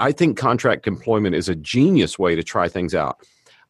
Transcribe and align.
I 0.00 0.12
think 0.12 0.36
contract 0.36 0.86
employment 0.86 1.34
is 1.34 1.48
a 1.48 1.54
genius 1.54 2.18
way 2.18 2.34
to 2.34 2.42
try 2.42 2.68
things 2.68 2.94
out. 2.94 3.18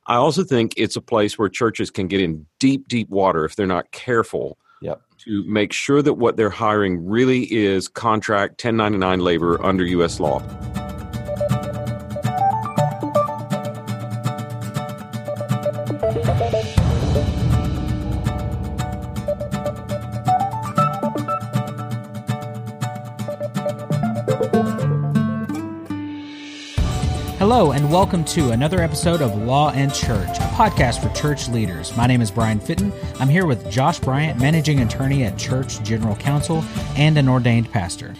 I 0.06 0.16
also 0.16 0.44
think 0.44 0.74
it's 0.76 0.96
a 0.96 1.00
place 1.00 1.38
where 1.38 1.48
churches 1.48 1.90
can 1.90 2.06
get 2.06 2.20
in 2.20 2.46
deep, 2.60 2.86
deep 2.86 3.08
water 3.08 3.44
if 3.44 3.56
they're 3.56 3.66
not 3.66 3.90
careful 3.90 4.56
yep. 4.80 5.00
to 5.18 5.44
make 5.48 5.72
sure 5.72 6.00
that 6.02 6.14
what 6.14 6.36
they're 6.36 6.50
hiring 6.50 7.04
really 7.04 7.52
is 7.52 7.88
contract 7.88 8.64
1099 8.64 9.20
labor 9.20 9.64
under 9.64 9.84
U.S. 9.84 10.20
law. 10.20 10.42
Hello, 27.57 27.73
and 27.73 27.91
welcome 27.91 28.23
to 28.27 28.51
another 28.51 28.83
episode 28.83 29.23
of 29.23 29.34
Law 29.34 29.70
and 29.70 29.91
Church, 29.91 30.28
a 30.28 30.51
podcast 30.52 31.02
for 31.02 31.09
church 31.19 31.48
leaders. 31.48 31.97
My 31.97 32.06
name 32.06 32.20
is 32.20 32.30
Brian 32.30 32.60
Fitton. 32.60 32.92
I'm 33.19 33.30
here 33.30 33.47
with 33.47 33.70
Josh 33.70 33.98
Bryant, 33.98 34.38
managing 34.38 34.80
attorney 34.83 35.24
at 35.24 35.38
Church 35.38 35.83
General 35.83 36.16
Counsel 36.16 36.62
and 36.97 37.16
an 37.16 37.30
ordained 37.30 37.73
pastor. 37.73 38.14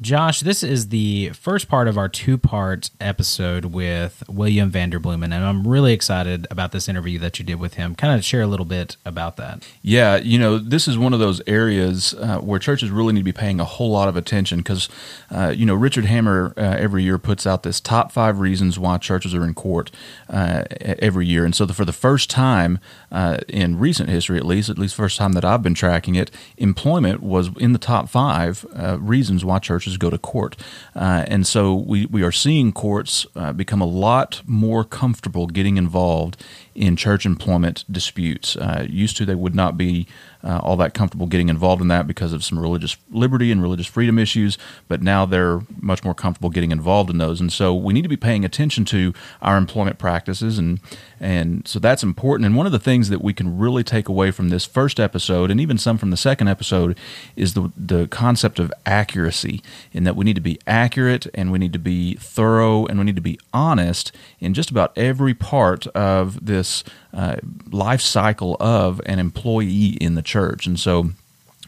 Josh, 0.00 0.40
this 0.40 0.62
is 0.62 0.90
the 0.90 1.30
first 1.30 1.68
part 1.68 1.88
of 1.88 1.98
our 1.98 2.08
two 2.08 2.38
part 2.38 2.90
episode 3.00 3.64
with 3.64 4.22
William 4.28 4.70
Vanderbloemen, 4.70 5.24
and 5.24 5.34
I'm 5.34 5.66
really 5.66 5.92
excited 5.92 6.46
about 6.52 6.70
this 6.70 6.88
interview 6.88 7.18
that 7.18 7.40
you 7.40 7.44
did 7.44 7.56
with 7.56 7.74
him. 7.74 7.96
Kind 7.96 8.16
of 8.16 8.24
share 8.24 8.42
a 8.42 8.46
little 8.46 8.64
bit 8.64 8.96
about 9.04 9.36
that. 9.38 9.66
Yeah, 9.82 10.16
you 10.16 10.38
know, 10.38 10.58
this 10.58 10.86
is 10.86 10.96
one 10.96 11.12
of 11.14 11.18
those 11.18 11.42
areas 11.48 12.14
uh, 12.14 12.38
where 12.38 12.60
churches 12.60 12.90
really 12.90 13.12
need 13.12 13.20
to 13.20 13.24
be 13.24 13.32
paying 13.32 13.58
a 13.58 13.64
whole 13.64 13.90
lot 13.90 14.08
of 14.08 14.16
attention 14.16 14.58
because, 14.58 14.88
uh, 15.32 15.52
you 15.56 15.66
know, 15.66 15.74
Richard 15.74 16.04
Hammer 16.04 16.54
uh, 16.56 16.76
every 16.78 17.02
year 17.02 17.18
puts 17.18 17.44
out 17.44 17.64
this 17.64 17.80
top 17.80 18.12
five 18.12 18.38
reasons 18.38 18.78
why 18.78 18.98
churches 18.98 19.34
are 19.34 19.42
in 19.42 19.52
court 19.52 19.90
uh, 20.30 20.62
every 20.80 21.26
year. 21.26 21.44
And 21.44 21.56
so, 21.56 21.66
the, 21.66 21.74
for 21.74 21.84
the 21.84 21.92
first 21.92 22.30
time 22.30 22.78
uh, 23.10 23.38
in 23.48 23.80
recent 23.80 24.10
history, 24.10 24.38
at 24.38 24.46
least, 24.46 24.68
at 24.68 24.78
least 24.78 24.94
first 24.94 25.18
time 25.18 25.32
that 25.32 25.44
I've 25.44 25.62
been 25.62 25.74
tracking 25.74 26.14
it, 26.14 26.30
employment 26.56 27.20
was 27.20 27.50
in 27.56 27.72
the 27.72 27.80
top 27.80 28.08
five 28.08 28.64
uh, 28.76 28.96
reasons 29.00 29.44
why 29.44 29.58
churches 29.58 29.87
go 29.96 30.10
to 30.10 30.18
court. 30.18 30.56
Uh, 30.94 31.24
and 31.28 31.46
so 31.46 31.74
we, 31.74 32.06
we 32.06 32.22
are 32.22 32.32
seeing 32.32 32.72
courts 32.72 33.26
uh, 33.34 33.52
become 33.52 33.80
a 33.80 33.86
lot 33.86 34.42
more 34.46 34.84
comfortable 34.84 35.46
getting 35.46 35.76
involved 35.76 36.44
in 36.78 36.94
church 36.94 37.26
employment 37.26 37.84
disputes. 37.90 38.56
Uh, 38.56 38.86
used 38.88 39.16
to, 39.16 39.26
they 39.26 39.34
would 39.34 39.54
not 39.54 39.76
be 39.76 40.06
uh, 40.44 40.60
all 40.62 40.76
that 40.76 40.94
comfortable 40.94 41.26
getting 41.26 41.48
involved 41.48 41.82
in 41.82 41.88
that 41.88 42.06
because 42.06 42.32
of 42.32 42.44
some 42.44 42.56
religious 42.56 42.96
liberty 43.10 43.50
and 43.50 43.60
religious 43.60 43.86
freedom 43.86 44.16
issues, 44.18 44.56
but 44.86 45.02
now 45.02 45.26
they're 45.26 45.60
much 45.80 46.04
more 46.04 46.14
comfortable 46.14 46.50
getting 46.50 46.70
involved 46.70 47.10
in 47.10 47.18
those. 47.18 47.40
And 47.40 47.52
so 47.52 47.74
we 47.74 47.92
need 47.92 48.02
to 48.02 48.08
be 48.08 48.16
paying 48.16 48.44
attention 48.44 48.84
to 48.86 49.12
our 49.42 49.56
employment 49.56 49.98
practices, 49.98 50.56
and 50.56 50.78
and 51.18 51.66
so 51.66 51.80
that's 51.80 52.04
important. 52.04 52.46
And 52.46 52.56
one 52.56 52.66
of 52.66 52.72
the 52.72 52.78
things 52.78 53.08
that 53.08 53.22
we 53.22 53.32
can 53.32 53.58
really 53.58 53.82
take 53.82 54.08
away 54.08 54.30
from 54.30 54.50
this 54.50 54.64
first 54.64 55.00
episode, 55.00 55.50
and 55.50 55.60
even 55.60 55.78
some 55.78 55.98
from 55.98 56.10
the 56.10 56.16
second 56.16 56.46
episode, 56.46 56.96
is 57.34 57.54
the 57.54 57.72
the 57.76 58.06
concept 58.06 58.60
of 58.60 58.72
accuracy, 58.86 59.60
in 59.92 60.04
that 60.04 60.14
we 60.14 60.24
need 60.24 60.36
to 60.36 60.40
be 60.40 60.60
accurate 60.68 61.26
and 61.34 61.50
we 61.50 61.58
need 61.58 61.72
to 61.72 61.78
be 61.80 62.14
thorough 62.14 62.86
and 62.86 63.00
we 63.00 63.04
need 63.04 63.16
to 63.16 63.20
be 63.20 63.40
honest 63.52 64.12
in 64.38 64.54
just 64.54 64.70
about 64.70 64.96
every 64.96 65.34
part 65.34 65.88
of 65.88 66.46
this 66.46 66.67
uh, 67.12 67.36
life 67.70 68.00
cycle 68.00 68.56
of 68.60 69.00
an 69.06 69.18
employee 69.18 69.96
in 70.00 70.14
the 70.14 70.22
church. 70.22 70.66
And 70.66 70.78
so 70.78 71.10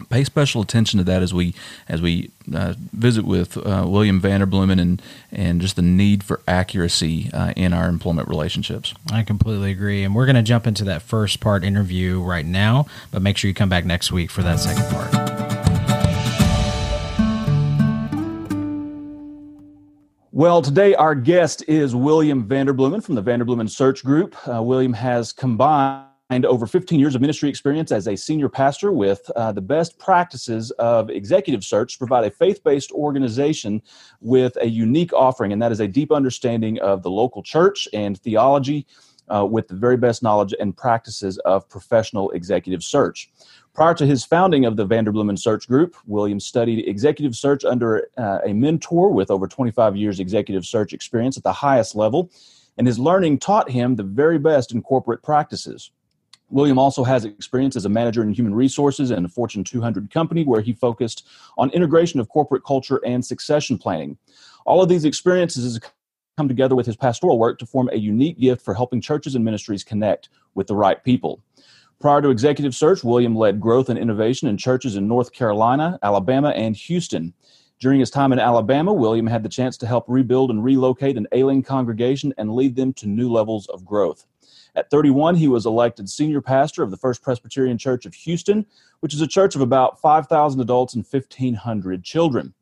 pay 0.08 0.24
special 0.24 0.62
attention 0.62 0.98
to 0.98 1.04
that 1.04 1.22
as 1.22 1.34
we 1.34 1.54
as 1.88 2.00
we 2.00 2.30
uh, 2.54 2.74
visit 2.92 3.24
with 3.24 3.56
uh, 3.56 3.84
William 3.86 4.20
Vanderbloemen 4.20 4.80
and 4.80 5.02
and 5.30 5.60
just 5.60 5.76
the 5.76 5.82
need 5.82 6.22
for 6.24 6.40
accuracy 6.48 7.30
uh, 7.32 7.52
in 7.56 7.72
our 7.72 7.88
employment 7.88 8.28
relationships. 8.28 8.94
I 9.12 9.22
completely 9.22 9.70
agree, 9.70 10.04
and 10.04 10.14
we're 10.14 10.26
going 10.26 10.36
to 10.36 10.42
jump 10.42 10.66
into 10.66 10.84
that 10.84 11.02
first 11.02 11.40
part 11.40 11.64
interview 11.64 12.20
right 12.20 12.46
now. 12.46 12.86
But 13.10 13.22
make 13.22 13.36
sure 13.36 13.48
you 13.48 13.55
come 13.55 13.68
back 13.68 13.84
next 13.84 14.12
week 14.12 14.30
for 14.30 14.42
that 14.42 14.60
second 14.60 14.84
part. 14.90 15.39
Well, 20.33 20.63
today 20.63 20.95
our 20.95 21.17
guest 21.17 21.64
is 21.67 21.96
William 21.96 22.46
Vanderbloemen 22.46 23.02
from 23.02 23.17
the 23.17 23.23
Vanderbloemen 23.23 23.68
Search 23.68 24.05
Group. 24.05 24.36
Uh, 24.48 24.63
William 24.63 24.92
has 24.92 25.33
combined 25.33 26.07
over 26.45 26.68
15 26.68 27.01
years 27.01 27.17
of 27.17 27.20
ministry 27.20 27.48
experience 27.48 27.91
as 27.91 28.07
a 28.07 28.14
senior 28.14 28.48
pastor 28.48 28.92
with 28.92 29.29
uh, 29.35 29.51
the 29.51 29.61
best 29.61 29.98
practices 29.98 30.70
of 30.79 31.11
executive 31.11 31.64
search 31.64 31.95
to 31.95 31.98
provide 31.98 32.23
a 32.23 32.30
faith 32.30 32.63
based 32.63 32.92
organization 32.92 33.83
with 34.20 34.57
a 34.61 34.69
unique 34.69 35.13
offering, 35.13 35.52
and 35.52 35.61
that 35.61 35.73
is 35.73 35.80
a 35.80 35.89
deep 35.89 36.13
understanding 36.13 36.79
of 36.79 37.02
the 37.02 37.11
local 37.11 37.42
church 37.42 37.89
and 37.92 38.17
theology 38.20 38.86
uh, 39.35 39.45
with 39.45 39.67
the 39.67 39.74
very 39.74 39.96
best 39.96 40.23
knowledge 40.23 40.55
and 40.61 40.77
practices 40.77 41.39
of 41.39 41.69
professional 41.69 42.30
executive 42.30 42.85
search. 42.85 43.30
Prior 43.73 43.95
to 43.95 44.07
his 44.07 44.25
founding 44.25 44.64
of 44.64 44.77
the 44.77 44.86
Vanderbloemen 44.86 45.39
Search 45.39 45.69
Group, 45.69 45.95
Williams 46.07 46.45
studied 46.45 46.89
executive 46.89 47.36
search 47.36 47.64
under 47.64 48.08
uh, 48.19 48.39
a 48.45 48.53
mentor 48.53 49.13
with 49.13 49.31
over 49.31 49.47
25 49.47 49.97
years 49.97 50.19
executive 50.19 50.67
search 50.67 50.92
experience 50.92 51.36
at 51.36 51.45
the 51.45 51.53
highest 51.53 51.95
level, 51.95 52.31
and 52.79 52.86
his 52.86 52.98
learning 52.98 53.39
taught 53.39 53.70
him 53.70 53.95
the 53.95 54.03
very 54.03 54.39
best 54.39 54.73
in 54.73 54.83
corporate 54.83 55.23
practices. 55.23 55.92
William 56.48 56.81
also 56.81 57.05
has 57.05 57.25
experience 57.25 57.77
as 57.77 57.85
a 57.85 57.89
manager 57.89 58.23
in 58.23 58.35
human 58.35 58.55
resources 58.55 59.13
in 59.13 59.25
a 59.25 59.29
Fortune 59.29 59.63
200 59.63 60.11
company 60.11 60.42
where 60.45 60.61
he 60.61 60.73
focused 60.73 61.29
on 61.57 61.70
integration 61.70 62.19
of 62.19 62.29
corporate 62.29 62.64
culture 62.64 63.01
and 63.07 63.25
succession 63.25 63.79
planning. 63.79 64.19
All 64.67 64.83
of 64.83 64.89
these 64.89 65.05
experiences 65.05 65.79
come 66.37 66.48
together 66.48 66.75
with 66.75 66.87
his 66.87 66.97
pastoral 66.97 67.39
work 67.39 67.58
to 67.61 67.67
form 67.67 67.89
a 67.92 67.97
unique 67.97 68.39
gift 68.41 68.63
for 68.63 68.75
helping 68.75 69.01
churches 69.01 69.37
and 69.37 69.45
ministries 69.45 69.85
connect 69.85 70.29
with 70.55 70.67
the 70.67 70.75
right 70.75 71.05
people. 71.05 71.41
Prior 72.00 72.22
to 72.22 72.30
executive 72.30 72.74
search, 72.74 73.05
William 73.05 73.36
led 73.36 73.61
growth 73.61 73.90
and 73.90 73.98
innovation 73.98 74.48
in 74.48 74.56
churches 74.56 74.96
in 74.96 75.06
North 75.06 75.33
Carolina, 75.33 75.98
Alabama, 76.02 76.48
and 76.48 76.74
Houston. 76.74 77.34
During 77.78 78.00
his 78.00 78.08
time 78.08 78.33
in 78.33 78.38
Alabama, 78.38 78.90
William 78.90 79.27
had 79.27 79.42
the 79.42 79.50
chance 79.50 79.77
to 79.77 79.86
help 79.86 80.06
rebuild 80.08 80.48
and 80.48 80.64
relocate 80.64 81.18
an 81.18 81.27
ailing 81.33 81.62
congregation 81.62 82.33
and 82.39 82.55
lead 82.55 82.74
them 82.74 82.94
to 82.94 83.06
new 83.06 83.30
levels 83.30 83.66
of 83.66 83.84
growth. 83.84 84.24
At 84.74 84.89
31, 84.89 85.34
he 85.34 85.46
was 85.46 85.66
elected 85.66 86.08
senior 86.08 86.40
pastor 86.40 86.83
of 86.83 86.90
the 86.90 86.96
First 86.96 87.22
Presbyterian 87.22 87.77
Church 87.77 88.06
of 88.06 88.14
Houston, 88.14 88.64
which 89.00 89.12
is 89.12 89.20
a 89.20 89.27
church 89.27 89.55
of 89.55 89.60
about 89.60 90.00
5,000 90.00 90.58
adults 90.58 90.94
and 90.94 91.05
1,500 91.05 92.02
children. 92.02 92.55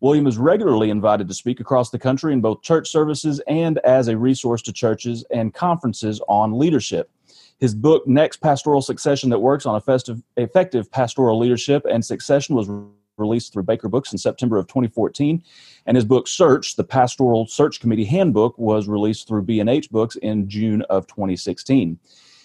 William 0.00 0.26
is 0.26 0.36
regularly 0.36 0.90
invited 0.90 1.28
to 1.28 1.34
speak 1.34 1.60
across 1.60 1.90
the 1.90 1.98
country 1.98 2.32
in 2.32 2.40
both 2.40 2.62
church 2.62 2.88
services 2.88 3.40
and 3.46 3.78
as 3.84 4.08
a 4.08 4.18
resource 4.18 4.62
to 4.62 4.72
churches 4.72 5.24
and 5.30 5.54
conferences 5.54 6.20
on 6.26 6.58
leadership. 6.58 7.08
His 7.60 7.74
book, 7.74 8.06
Next 8.08 8.38
Pastoral 8.38 8.80
Succession 8.80 9.28
That 9.30 9.38
Works 9.38 9.66
on 9.66 9.76
Effective, 9.76 10.22
Effective 10.38 10.90
Pastoral 10.90 11.38
Leadership 11.38 11.84
and 11.88 12.02
Succession, 12.02 12.56
was 12.56 12.70
released 13.18 13.52
through 13.52 13.64
Baker 13.64 13.88
Books 13.88 14.12
in 14.12 14.18
September 14.18 14.56
of 14.56 14.66
2014. 14.66 15.44
And 15.84 15.94
his 15.94 16.06
book, 16.06 16.26
Search, 16.26 16.76
the 16.76 16.84
Pastoral 16.84 17.46
Search 17.46 17.78
Committee 17.78 18.06
Handbook, 18.06 18.56
was 18.58 18.88
released 18.88 19.28
through 19.28 19.42
B&H 19.42 19.90
Books 19.90 20.16
in 20.16 20.48
June 20.48 20.80
of 20.88 21.06
2016. 21.06 21.98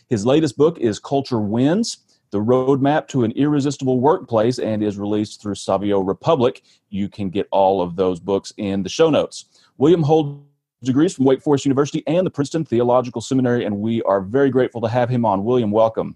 His 0.09 0.25
latest 0.25 0.57
book 0.57 0.77
is 0.79 0.99
Culture 0.99 1.39
Wins, 1.39 1.99
the 2.31 2.39
Roadmap 2.39 3.07
to 3.07 3.23
an 3.23 3.31
Irresistible 3.31 4.01
Workplace, 4.01 4.59
and 4.59 4.83
is 4.83 4.97
released 4.97 5.41
through 5.41 5.55
Savio 5.55 5.99
Republic. 6.01 6.61
You 6.89 7.07
can 7.07 7.29
get 7.29 7.47
all 7.51 7.81
of 7.81 7.95
those 7.95 8.19
books 8.19 8.51
in 8.57 8.83
the 8.83 8.89
show 8.89 9.09
notes. 9.09 9.45
William 9.77 10.03
holds 10.03 10.43
degrees 10.85 11.15
from 11.15 11.25
Wake 11.25 11.41
Forest 11.41 11.65
University 11.65 12.03
and 12.07 12.25
the 12.25 12.31
Princeton 12.31 12.65
Theological 12.65 13.21
Seminary, 13.21 13.65
and 13.65 13.79
we 13.79 14.01
are 14.03 14.21
very 14.21 14.49
grateful 14.49 14.81
to 14.81 14.87
have 14.87 15.09
him 15.09 15.25
on. 15.25 15.43
William, 15.43 15.71
welcome. 15.71 16.15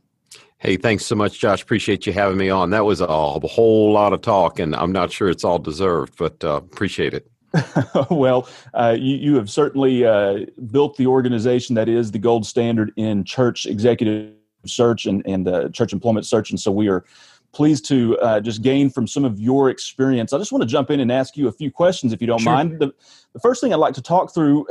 Hey, 0.59 0.75
thanks 0.75 1.05
so 1.05 1.15
much, 1.15 1.39
Josh. 1.39 1.61
Appreciate 1.61 2.05
you 2.05 2.13
having 2.13 2.37
me 2.37 2.49
on. 2.49 2.69
That 2.69 2.83
was 2.83 2.99
a, 2.99 3.07
whole 3.07 3.93
lot 3.93 4.11
of 4.11 4.21
talk, 4.21 4.59
and 4.59 4.75
I'm 4.75 4.91
not 4.91 5.11
sure 5.11 5.29
it's 5.29 5.43
all 5.43 5.59
deserved, 5.59 6.17
but 6.17 6.43
uh, 6.43 6.55
appreciate 6.55 7.13
it. 7.13 7.31
well, 8.11 8.47
uh, 8.73 8.95
you, 8.99 9.15
you, 9.15 9.35
have 9.35 9.49
certainly 9.49 10.05
uh, 10.05 10.45
built 10.71 10.97
the 10.97 11.07
organization 11.07 11.75
that 11.75 11.89
is 11.89 12.11
the 12.11 12.19
gold 12.19 12.45
standard 12.45 12.91
in 12.95 13.23
church 13.23 13.65
executive 13.65 14.33
search 14.65 15.05
and, 15.05 15.25
and 15.25 15.47
uh, 15.47 15.69
church 15.69 15.93
employment 15.93 16.25
search. 16.25 16.49
And 16.49 16.59
so 16.59 16.71
we 16.71 16.89
are 16.89 17.05
pleased 17.51 17.85
to 17.87 18.17
uh, 18.19 18.39
just 18.39 18.61
gain 18.61 18.89
from 18.89 19.07
some 19.07 19.25
of 19.25 19.39
your 19.39 19.69
experience. 19.69 20.33
I 20.33 20.37
just 20.37 20.51
want 20.51 20.61
to 20.61 20.67
jump 20.67 20.91
in 20.91 20.99
and 20.99 21.11
ask 21.11 21.35
you 21.35 21.47
a 21.47 21.51
few 21.51 21.71
questions, 21.71 22.13
if 22.13 22.21
you 22.21 22.27
don't 22.27 22.41
sure. 22.41 22.53
mind. 22.53 22.79
The, 22.79 22.93
the, 23.33 23.39
first 23.39 23.61
thing 23.61 23.73
I'd 23.73 23.77
like 23.77 23.95
to 23.95 24.01
talk 24.01 24.33
through, 24.33 24.67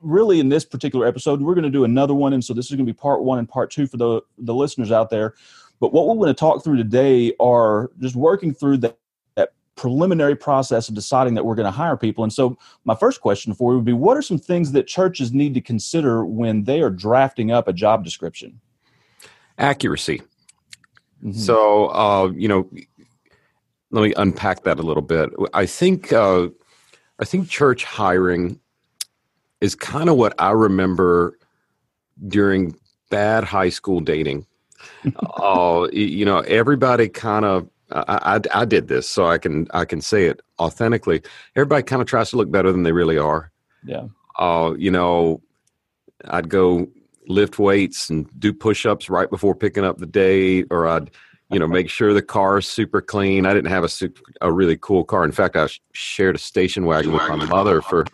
really, 0.00 0.40
in 0.40 0.48
this 0.48 0.64
particular 0.64 1.06
episode, 1.06 1.40
we're 1.40 1.54
going 1.54 1.64
to 1.64 1.70
do 1.70 1.84
another 1.84 2.14
one, 2.14 2.32
and 2.32 2.44
so 2.44 2.52
this 2.52 2.66
is 2.66 2.72
going 2.72 2.86
to 2.86 2.92
be 2.92 2.96
part 2.96 3.22
one 3.22 3.38
and 3.38 3.48
part 3.48 3.70
two 3.70 3.86
for 3.86 3.96
the 3.96 4.20
the 4.38 4.54
listeners 4.54 4.90
out 4.90 5.10
there. 5.10 5.34
But 5.80 5.92
what 5.92 6.08
we're 6.08 6.14
going 6.14 6.28
to 6.28 6.34
talk 6.34 6.64
through 6.64 6.76
today 6.78 7.32
are 7.38 7.90
just 8.00 8.16
working 8.16 8.54
through 8.54 8.78
that, 8.78 8.98
that 9.34 9.52
preliminary 9.76 10.34
process 10.34 10.88
of 10.88 10.94
deciding 10.94 11.34
that 11.34 11.44
we're 11.44 11.54
going 11.54 11.66
to 11.66 11.70
hire 11.70 11.96
people. 11.96 12.24
And 12.24 12.32
so, 12.32 12.58
my 12.84 12.94
first 12.94 13.20
question 13.20 13.54
for 13.54 13.72
you 13.72 13.76
would 13.76 13.84
be: 13.84 13.92
What 13.92 14.16
are 14.16 14.22
some 14.22 14.38
things 14.38 14.72
that 14.72 14.86
churches 14.86 15.32
need 15.32 15.54
to 15.54 15.60
consider 15.60 16.24
when 16.24 16.64
they 16.64 16.80
are 16.80 16.90
drafting 16.90 17.52
up 17.52 17.68
a 17.68 17.72
job 17.72 18.04
description? 18.04 18.60
Accuracy 19.58 20.22
Mm-hmm. 21.24 21.38
So, 21.38 21.86
uh, 21.88 22.30
you 22.34 22.48
know, 22.48 22.68
let 23.90 24.02
me 24.02 24.14
unpack 24.16 24.64
that 24.64 24.78
a 24.78 24.82
little 24.82 25.02
bit. 25.02 25.30
I 25.54 25.66
think 25.66 26.12
uh, 26.12 26.48
I 27.18 27.24
think 27.24 27.48
church 27.48 27.84
hiring 27.84 28.60
is 29.60 29.74
kind 29.74 30.08
of 30.08 30.16
what 30.16 30.34
I 30.38 30.50
remember 30.50 31.38
during 32.28 32.74
bad 33.10 33.44
high 33.44 33.70
school 33.70 34.00
dating. 34.00 34.46
Uh, 35.38 35.88
you 35.92 36.24
know, 36.24 36.40
everybody 36.40 37.08
kind 37.08 37.44
of 37.44 37.68
I, 37.92 38.40
I, 38.52 38.62
I, 38.62 38.64
did 38.64 38.88
this, 38.88 39.08
so 39.08 39.26
I 39.26 39.38
can 39.38 39.68
I 39.72 39.84
can 39.84 40.00
say 40.00 40.26
it 40.26 40.40
authentically. 40.58 41.22
Everybody 41.54 41.82
kind 41.84 42.02
of 42.02 42.08
tries 42.08 42.30
to 42.30 42.36
look 42.36 42.50
better 42.50 42.72
than 42.72 42.82
they 42.82 42.92
really 42.92 43.18
are. 43.18 43.52
Yeah. 43.84 44.06
Uh, 44.38 44.74
you 44.76 44.90
know, 44.90 45.40
I'd 46.24 46.48
go 46.48 46.88
lift 47.26 47.58
weights 47.58 48.10
and 48.10 48.28
do 48.38 48.52
push-ups 48.52 49.10
right 49.10 49.30
before 49.30 49.54
picking 49.54 49.84
up 49.84 49.98
the 49.98 50.06
date, 50.06 50.66
or 50.70 50.86
I'd 50.86 51.10
you 51.50 51.58
know 51.58 51.66
make 51.66 51.88
sure 51.88 52.12
the 52.12 52.22
car 52.22 52.58
is 52.58 52.66
super 52.66 53.00
clean. 53.00 53.46
I 53.46 53.54
didn't 53.54 53.70
have 53.70 53.84
a 53.84 53.88
super, 53.88 54.20
a 54.40 54.52
really 54.52 54.76
cool 54.80 55.04
car. 55.04 55.24
In 55.24 55.32
fact, 55.32 55.56
I 55.56 55.68
shared 55.92 56.36
a 56.36 56.38
station 56.38 56.86
wagon 56.86 57.12
with 57.12 57.28
my 57.28 57.44
mother 57.46 57.80
for 57.80 58.06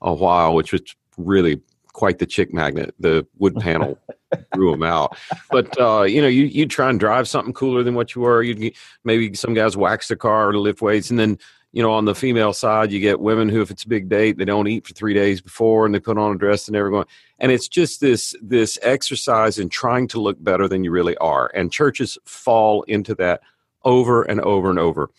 a 0.00 0.14
while, 0.14 0.54
which 0.54 0.72
was 0.72 0.82
really 1.16 1.60
quite 1.92 2.18
the 2.18 2.26
chick 2.26 2.52
magnet. 2.54 2.94
The 2.98 3.26
wood 3.38 3.56
panel 3.56 3.98
threw 4.54 4.70
them 4.70 4.82
out. 4.82 5.16
But 5.50 5.78
uh, 5.80 6.02
you 6.02 6.22
know, 6.22 6.28
you 6.28 6.44
you 6.44 6.66
try 6.66 6.90
and 6.90 7.00
drive 7.00 7.28
something 7.28 7.52
cooler 7.52 7.82
than 7.82 7.94
what 7.94 8.14
you 8.14 8.22
were. 8.22 8.42
You 8.42 8.72
maybe 9.04 9.34
some 9.34 9.54
guys 9.54 9.76
wax 9.76 10.08
the 10.08 10.16
car 10.16 10.52
to 10.52 10.58
lift 10.58 10.80
weights, 10.80 11.10
and 11.10 11.18
then 11.18 11.38
you 11.72 11.82
know 11.82 11.92
on 11.92 12.04
the 12.04 12.14
female 12.14 12.52
side, 12.52 12.92
you 12.92 13.00
get 13.00 13.20
women 13.20 13.48
who, 13.48 13.60
if 13.60 13.70
it's 13.70 13.84
a 13.84 13.88
big 13.88 14.08
date, 14.08 14.38
they 14.38 14.44
don't 14.44 14.68
eat 14.68 14.86
for 14.86 14.94
three 14.94 15.14
days 15.14 15.40
before, 15.40 15.86
and 15.86 15.94
they 15.94 16.00
put 16.00 16.18
on 16.18 16.34
a 16.34 16.38
dress 16.38 16.66
and 16.66 16.76
everyone. 16.76 17.06
And 17.38 17.52
it's 17.52 17.68
just 17.68 18.00
this 18.00 18.34
this 18.42 18.78
exercise 18.82 19.58
in 19.58 19.68
trying 19.68 20.08
to 20.08 20.20
look 20.20 20.42
better 20.42 20.68
than 20.68 20.84
you 20.84 20.90
really 20.90 21.16
are, 21.18 21.50
and 21.54 21.72
churches 21.72 22.18
fall 22.24 22.82
into 22.82 23.14
that 23.16 23.40
over 23.84 24.22
and 24.22 24.40
over 24.40 24.70
and 24.70 24.78
over. 24.78 25.10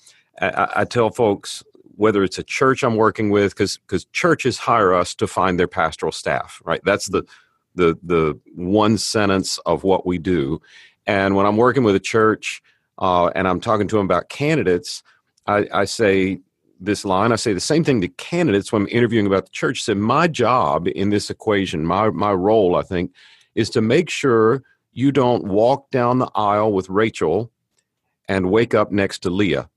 I, 0.41 0.67
I 0.77 0.85
tell 0.85 1.09
folks 1.09 1.63
whether 1.95 2.23
it's 2.23 2.39
a 2.39 2.43
church 2.43 2.83
I'm 2.83 2.95
working 2.95 3.29
with, 3.29 3.53
because 3.53 3.77
because 3.77 4.05
churches 4.05 4.57
hire 4.57 4.93
us 4.93 5.13
to 5.15 5.27
find 5.27 5.59
their 5.59 5.67
pastoral 5.67 6.11
staff, 6.11 6.61
right? 6.65 6.81
That's 6.83 7.07
the 7.07 7.23
the 7.75 7.97
the 8.03 8.39
one 8.55 8.97
sentence 8.97 9.57
of 9.59 9.83
what 9.83 10.05
we 10.05 10.17
do. 10.17 10.61
And 11.05 11.35
when 11.35 11.45
I'm 11.45 11.57
working 11.57 11.83
with 11.83 11.95
a 11.95 11.99
church 11.99 12.61
uh, 12.97 13.27
and 13.27 13.47
I'm 13.47 13.59
talking 13.59 13.87
to 13.87 13.97
them 13.97 14.05
about 14.05 14.29
candidates, 14.29 15.03
I, 15.47 15.67
I 15.73 15.85
say 15.85 16.39
this 16.79 17.05
line. 17.05 17.31
I 17.31 17.35
say 17.35 17.53
the 17.53 17.59
same 17.59 17.83
thing 17.83 18.01
to 18.01 18.07
candidates 18.07 18.71
when 18.71 18.83
I'm 18.83 18.87
interviewing 18.89 19.27
about 19.27 19.45
the 19.45 19.51
church. 19.51 19.81
I 19.81 19.83
said 19.83 19.97
my 19.97 20.27
job 20.27 20.87
in 20.87 21.09
this 21.09 21.29
equation, 21.29 21.85
my 21.85 22.09
my 22.09 22.33
role, 22.33 22.75
I 22.75 22.81
think, 22.81 23.13
is 23.55 23.69
to 23.71 23.81
make 23.81 24.09
sure 24.09 24.63
you 24.93 25.11
don't 25.11 25.45
walk 25.45 25.89
down 25.91 26.19
the 26.19 26.31
aisle 26.35 26.73
with 26.73 26.89
Rachel 26.89 27.51
and 28.27 28.51
wake 28.51 28.73
up 28.73 28.91
next 28.91 29.19
to 29.19 29.29
Leah. 29.29 29.69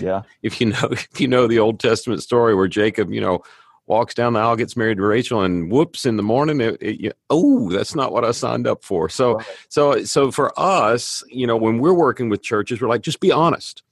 Yeah. 0.00 0.22
if 0.42 0.60
you 0.60 0.68
know 0.68 0.88
if 0.90 1.20
you 1.20 1.28
know 1.28 1.46
the 1.46 1.58
Old 1.58 1.80
Testament 1.80 2.22
story 2.22 2.54
where 2.54 2.68
Jacob, 2.68 3.10
you 3.10 3.20
know, 3.20 3.42
walks 3.88 4.14
down 4.14 4.34
the 4.34 4.40
aisle, 4.40 4.56
gets 4.56 4.76
married 4.76 4.98
to 4.98 5.04
Rachel, 5.04 5.42
and 5.42 5.70
whoops, 5.70 6.04
in 6.04 6.16
the 6.16 6.22
morning, 6.22 6.60
it, 6.60 6.76
it, 6.80 7.16
oh, 7.30 7.70
that's 7.70 7.94
not 7.94 8.12
what 8.12 8.24
I 8.24 8.30
signed 8.32 8.66
up 8.66 8.84
for. 8.84 9.08
So, 9.08 9.36
right. 9.36 9.46
so, 9.68 10.04
so 10.04 10.30
for 10.30 10.52
us, 10.58 11.24
you 11.28 11.46
know, 11.46 11.56
when 11.56 11.78
we're 11.78 11.94
working 11.94 12.28
with 12.28 12.42
churches, 12.42 12.80
we're 12.80 12.88
like, 12.88 13.02
just 13.02 13.20
be 13.20 13.32
honest. 13.32 13.82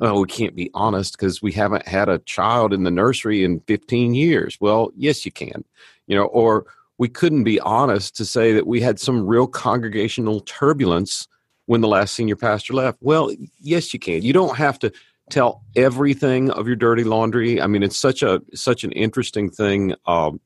Oh, 0.00 0.20
we 0.20 0.26
can't 0.26 0.54
be 0.54 0.70
honest 0.74 1.16
because 1.16 1.40
we 1.40 1.52
haven't 1.52 1.86
had 1.86 2.08
a 2.08 2.18
child 2.20 2.72
in 2.72 2.82
the 2.82 2.90
nursery 2.90 3.44
in 3.44 3.60
15 3.60 4.14
years. 4.14 4.58
Well, 4.60 4.90
yes, 4.96 5.24
you 5.24 5.32
can, 5.32 5.64
you 6.06 6.16
know, 6.16 6.26
or 6.26 6.66
we 6.98 7.08
couldn't 7.08 7.44
be 7.44 7.60
honest 7.60 8.16
to 8.16 8.24
say 8.24 8.52
that 8.52 8.66
we 8.66 8.80
had 8.80 8.98
some 8.98 9.26
real 9.26 9.46
congregational 9.46 10.40
turbulence 10.40 11.28
when 11.66 11.80
the 11.80 11.88
last 11.88 12.14
senior 12.14 12.36
pastor 12.36 12.72
left. 12.72 12.98
Well, 13.00 13.30
yes, 13.60 13.92
you 13.92 14.00
can. 14.00 14.22
You 14.22 14.32
don't 14.32 14.56
have 14.56 14.78
to 14.80 14.92
tell 15.30 15.62
everything 15.74 16.50
of 16.50 16.66
your 16.66 16.76
dirty 16.76 17.04
laundry. 17.04 17.60
I 17.60 17.66
mean, 17.66 17.82
it's 17.82 17.96
such 17.96 18.22
a 18.22 18.40
such 18.54 18.84
an 18.84 18.92
interesting 18.92 19.50
thing. 19.50 19.94
Um, 20.06 20.40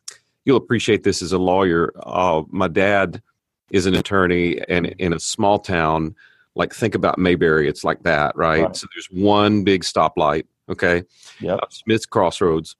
you'll 0.44 0.56
appreciate 0.56 1.04
this 1.04 1.22
as 1.22 1.32
a 1.32 1.38
lawyer. 1.38 1.92
Uh, 2.02 2.42
my 2.48 2.69
dad 2.69 3.22
is 3.70 3.87
an 3.87 3.94
attorney, 3.94 4.60
and 4.69 4.87
in 4.98 5.12
a 5.12 5.20
small 5.20 5.58
town, 5.58 6.14
like 6.55 6.75
think 6.75 6.94
about 6.94 7.19
Mayberry, 7.19 7.69
it's 7.69 7.85
like 7.85 8.02
that, 8.02 8.37
right? 8.37 8.64
right. 8.64 8.76
So 8.76 8.87
there's 8.94 9.08
one 9.11 9.64
big 9.64 9.82
stoplight. 9.82 10.44
Okay. 10.69 11.05
Yeah. 11.41 11.55
Uh, 11.55 11.67
Smith's 11.70 12.06
Crossroads. 12.06 12.76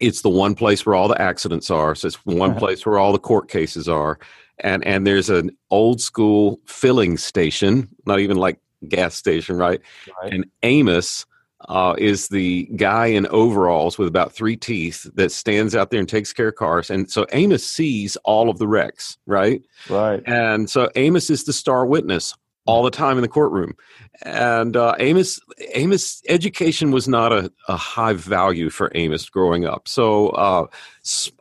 It's 0.00 0.22
the 0.22 0.30
one 0.30 0.54
place 0.54 0.86
where 0.86 0.94
all 0.94 1.08
the 1.08 1.20
accidents 1.20 1.70
are. 1.70 1.94
So 1.94 2.08
it's 2.08 2.24
one 2.24 2.54
place 2.58 2.86
where 2.86 2.98
all 2.98 3.12
the 3.12 3.18
court 3.18 3.48
cases 3.48 3.88
are. 3.88 4.18
And 4.58 4.84
and 4.84 5.06
there's 5.06 5.30
an 5.30 5.56
old 5.70 6.00
school 6.00 6.60
filling 6.66 7.16
station, 7.16 7.88
not 8.06 8.20
even 8.20 8.36
like 8.36 8.58
gas 8.88 9.14
station, 9.14 9.56
right? 9.56 9.80
right. 10.22 10.32
And 10.32 10.46
Amos 10.62 11.24
uh, 11.68 11.94
is 11.98 12.28
the 12.28 12.64
guy 12.76 13.06
in 13.06 13.26
overalls 13.26 13.98
with 13.98 14.08
about 14.08 14.32
three 14.32 14.56
teeth 14.56 15.06
that 15.14 15.30
stands 15.30 15.74
out 15.74 15.90
there 15.90 16.00
and 16.00 16.08
takes 16.08 16.32
care 16.32 16.48
of 16.48 16.54
cars. 16.56 16.90
And 16.90 17.10
so 17.10 17.26
Amos 17.32 17.66
sees 17.66 18.16
all 18.24 18.48
of 18.48 18.58
the 18.58 18.66
wrecks, 18.66 19.18
right? 19.26 19.62
Right. 19.88 20.22
And 20.26 20.68
so 20.70 20.90
Amos 20.96 21.28
is 21.28 21.44
the 21.44 21.52
star 21.52 21.84
witness 21.84 22.34
all 22.66 22.82
the 22.82 22.90
time 22.90 23.16
in 23.16 23.22
the 23.22 23.28
courtroom. 23.28 23.74
And 24.22 24.76
uh, 24.76 24.94
Amos, 24.98 25.40
Amos, 25.74 26.22
education 26.28 26.90
was 26.90 27.08
not 27.08 27.32
a, 27.32 27.50
a, 27.68 27.76
high 27.76 28.12
value 28.12 28.70
for 28.70 28.92
Amos 28.94 29.28
growing 29.28 29.64
up. 29.64 29.88
So 29.88 30.28
uh, 30.30 30.66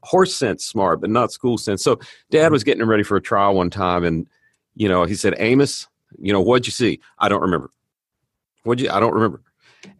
horse 0.04 0.34
sense 0.34 0.66
smart, 0.66 1.02
but 1.02 1.10
not 1.10 1.32
school 1.32 1.58
sense. 1.58 1.84
So 1.84 2.00
Dad 2.32 2.52
was 2.52 2.64
getting 2.64 2.82
him 2.82 2.90
ready 2.90 3.04
for 3.04 3.18
a 3.18 3.22
trial 3.22 3.54
one 3.54 3.70
time, 3.70 4.04
and 4.04 4.28
you 4.76 4.88
know 4.88 5.04
he 5.04 5.16
said, 5.16 5.36
Amos, 5.38 5.88
you 6.18 6.32
know, 6.32 6.42
what'd 6.42 6.66
you 6.66 6.72
see? 6.72 7.00
I 7.20 7.30
don't 7.30 7.42
remember. 7.42 7.70
What'd 8.64 8.84
you? 8.84 8.90
I 8.90 9.00
don't 9.00 9.14
remember. 9.14 9.42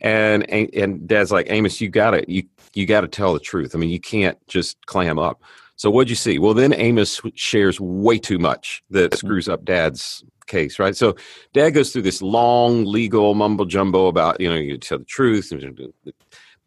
And 0.02 0.50
and 0.50 1.08
Dad's 1.08 1.32
like, 1.32 1.48
Amos, 1.50 1.82
you 1.82 1.90
gotta 1.90 2.24
you 2.28 2.44
you 2.74 2.86
gotta 2.86 3.08
tell 3.08 3.34
the 3.34 3.40
truth. 3.40 3.76
I 3.76 3.78
mean, 3.78 3.90
you 3.90 4.00
can't 4.00 4.38
just 4.48 4.86
clam 4.86 5.20
up. 5.20 5.42
So 5.80 5.90
what'd 5.90 6.10
you 6.10 6.16
see? 6.18 6.40
Well, 6.40 6.54
then 6.54 6.74
Amos 6.74 7.22
shares 7.36 7.80
way 7.80 8.20
too 8.20 8.38
much 8.38 8.84
that 8.90 9.12
mm-hmm. 9.12 9.18
screws 9.18 9.48
up 9.48 9.64
Dad's 9.64 10.26
case, 10.46 10.78
right? 10.78 10.94
So 10.94 11.16
Dad 11.54 11.70
goes 11.70 11.94
through 11.94 12.02
this 12.02 12.22
long 12.22 12.84
legal 12.84 13.34
mumbo 13.34 13.64
jumbo 13.64 14.08
about 14.08 14.42
you 14.42 14.50
know 14.50 14.56
you 14.56 14.78
tell 14.78 14.98
the 14.98 15.06
truth, 15.06 15.54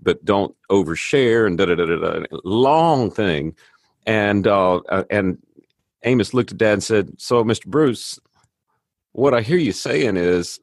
but 0.00 0.24
don't 0.24 0.56
overshare 0.70 1.46
and 1.46 1.58
da 1.58 1.66
da 1.66 1.74
da 1.74 1.84
da. 1.84 2.24
Long 2.42 3.10
thing, 3.10 3.54
and 4.06 4.46
uh, 4.46 4.76
uh, 4.76 5.04
and 5.10 5.36
Amos 6.04 6.32
looked 6.32 6.52
at 6.52 6.56
Dad 6.56 6.72
and 6.72 6.82
said, 6.82 7.12
"So, 7.20 7.44
Mr. 7.44 7.66
Bruce, 7.66 8.18
what 9.12 9.34
I 9.34 9.42
hear 9.42 9.58
you 9.58 9.72
saying 9.72 10.16
is 10.16 10.58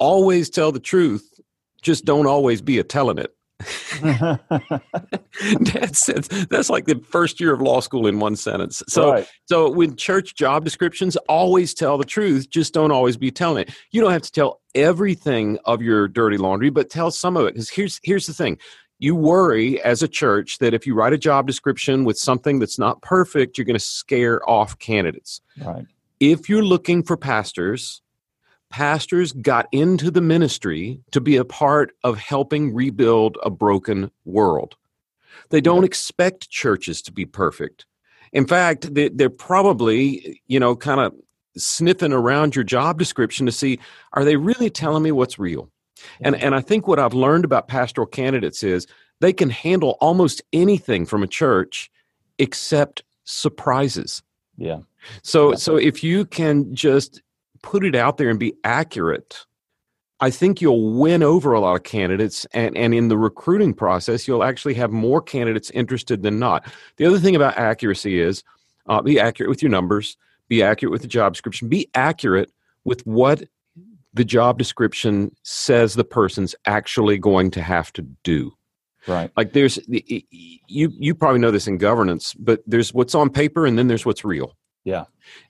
always 0.00 0.50
tell 0.50 0.72
the 0.72 0.80
truth, 0.80 1.38
just 1.80 2.04
don't 2.04 2.26
always 2.26 2.60
be 2.60 2.80
a 2.80 2.82
telling 2.82 3.18
it. 3.18 3.36
Dad 5.62 5.96
said 5.96 6.24
that's 6.50 6.70
like 6.70 6.84
the 6.86 7.00
first 7.10 7.40
year 7.40 7.52
of 7.52 7.60
law 7.60 7.80
school 7.80 8.06
in 8.06 8.20
one 8.20 8.36
sentence. 8.36 8.82
So, 8.88 9.12
right. 9.12 9.28
so 9.46 9.70
with 9.70 9.96
church 9.96 10.36
job 10.36 10.64
descriptions, 10.64 11.16
always 11.28 11.74
tell 11.74 11.98
the 11.98 12.04
truth, 12.04 12.50
just 12.50 12.72
don't 12.72 12.92
always 12.92 13.16
be 13.16 13.30
telling 13.30 13.62
it. 13.62 13.74
You 13.90 14.00
don't 14.00 14.12
have 14.12 14.22
to 14.22 14.32
tell 14.32 14.60
everything 14.74 15.58
of 15.64 15.82
your 15.82 16.06
dirty 16.06 16.36
laundry, 16.36 16.70
but 16.70 16.90
tell 16.90 17.10
some 17.10 17.36
of 17.36 17.46
it. 17.46 17.54
Because 17.54 17.70
here's 17.70 18.00
here's 18.02 18.26
the 18.26 18.34
thing: 18.34 18.58
you 18.98 19.16
worry 19.16 19.82
as 19.82 20.02
a 20.02 20.08
church 20.08 20.58
that 20.58 20.72
if 20.74 20.86
you 20.86 20.94
write 20.94 21.12
a 21.12 21.18
job 21.18 21.46
description 21.46 22.04
with 22.04 22.16
something 22.16 22.60
that's 22.60 22.78
not 22.78 23.02
perfect, 23.02 23.58
you're 23.58 23.64
going 23.64 23.74
to 23.74 23.80
scare 23.80 24.48
off 24.48 24.78
candidates. 24.78 25.40
Right 25.60 25.84
if 26.20 26.48
you're 26.48 26.64
looking 26.64 27.02
for 27.02 27.16
pastors, 27.16 28.02
pastors 28.70 29.32
got 29.32 29.66
into 29.72 30.10
the 30.10 30.20
ministry 30.20 31.00
to 31.12 31.20
be 31.20 31.36
a 31.36 31.44
part 31.44 31.92
of 32.04 32.18
helping 32.18 32.74
rebuild 32.74 33.38
a 33.42 33.50
broken 33.50 34.10
world. 34.24 34.76
They 35.50 35.60
don't 35.60 35.84
expect 35.84 36.50
churches 36.50 37.02
to 37.02 37.12
be 37.12 37.24
perfect. 37.24 37.86
In 38.32 38.46
fact, 38.46 38.92
they're 38.92 39.30
probably, 39.30 40.42
you 40.46 40.60
know, 40.60 40.76
kind 40.76 41.00
of 41.00 41.14
sniffing 41.56 42.12
around 42.12 42.54
your 42.54 42.64
job 42.64 42.98
description 42.98 43.46
to 43.46 43.52
see 43.52 43.78
are 44.12 44.24
they 44.24 44.36
really 44.36 44.70
telling 44.70 45.02
me 45.02 45.12
what's 45.12 45.38
real? 45.38 45.70
And 46.20 46.36
and 46.36 46.54
I 46.54 46.60
think 46.60 46.86
what 46.86 46.98
I've 46.98 47.14
learned 47.14 47.44
about 47.44 47.68
pastoral 47.68 48.06
candidates 48.06 48.62
is 48.62 48.86
they 49.20 49.32
can 49.32 49.50
handle 49.50 49.96
almost 50.00 50.42
anything 50.52 51.06
from 51.06 51.22
a 51.22 51.26
church 51.26 51.90
except 52.38 53.02
surprises. 53.24 54.22
Yeah. 54.56 54.80
So 55.22 55.54
so 55.54 55.76
if 55.76 56.04
you 56.04 56.24
can 56.24 56.74
just 56.74 57.22
put 57.62 57.84
it 57.84 57.94
out 57.94 58.16
there 58.16 58.30
and 58.30 58.38
be 58.38 58.54
accurate, 58.64 59.44
I 60.20 60.30
think 60.30 60.60
you'll 60.60 60.98
win 60.98 61.22
over 61.22 61.52
a 61.52 61.60
lot 61.60 61.76
of 61.76 61.84
candidates 61.84 62.46
and, 62.52 62.76
and 62.76 62.92
in 62.92 63.08
the 63.08 63.16
recruiting 63.16 63.72
process 63.72 64.26
you'll 64.26 64.42
actually 64.42 64.74
have 64.74 64.90
more 64.90 65.22
candidates 65.22 65.70
interested 65.70 66.22
than 66.22 66.38
not. 66.38 66.66
The 66.96 67.06
other 67.06 67.18
thing 67.18 67.36
about 67.36 67.56
accuracy 67.56 68.20
is 68.20 68.42
uh, 68.86 69.00
be 69.00 69.20
accurate 69.20 69.50
with 69.50 69.62
your 69.62 69.70
numbers, 69.70 70.16
be 70.48 70.62
accurate 70.62 70.92
with 70.92 71.02
the 71.02 71.08
job 71.08 71.34
description, 71.34 71.68
be 71.68 71.88
accurate 71.94 72.50
with 72.84 73.06
what 73.06 73.44
the 74.14 74.24
job 74.24 74.58
description 74.58 75.34
says 75.44 75.94
the 75.94 76.04
person's 76.04 76.54
actually 76.66 77.18
going 77.18 77.50
to 77.52 77.62
have 77.62 77.92
to 77.92 78.02
do. 78.24 78.52
Right. 79.06 79.30
Like 79.36 79.52
there's 79.52 79.78
you 79.86 80.90
you 80.92 81.14
probably 81.14 81.38
know 81.38 81.50
this 81.50 81.66
in 81.66 81.78
governance, 81.78 82.34
but 82.34 82.62
there's 82.66 82.92
what's 82.92 83.14
on 83.14 83.30
paper 83.30 83.64
and 83.64 83.78
then 83.78 83.86
there's 83.86 84.04
what's 84.04 84.24
real. 84.24 84.56
Yeah. 84.88 85.04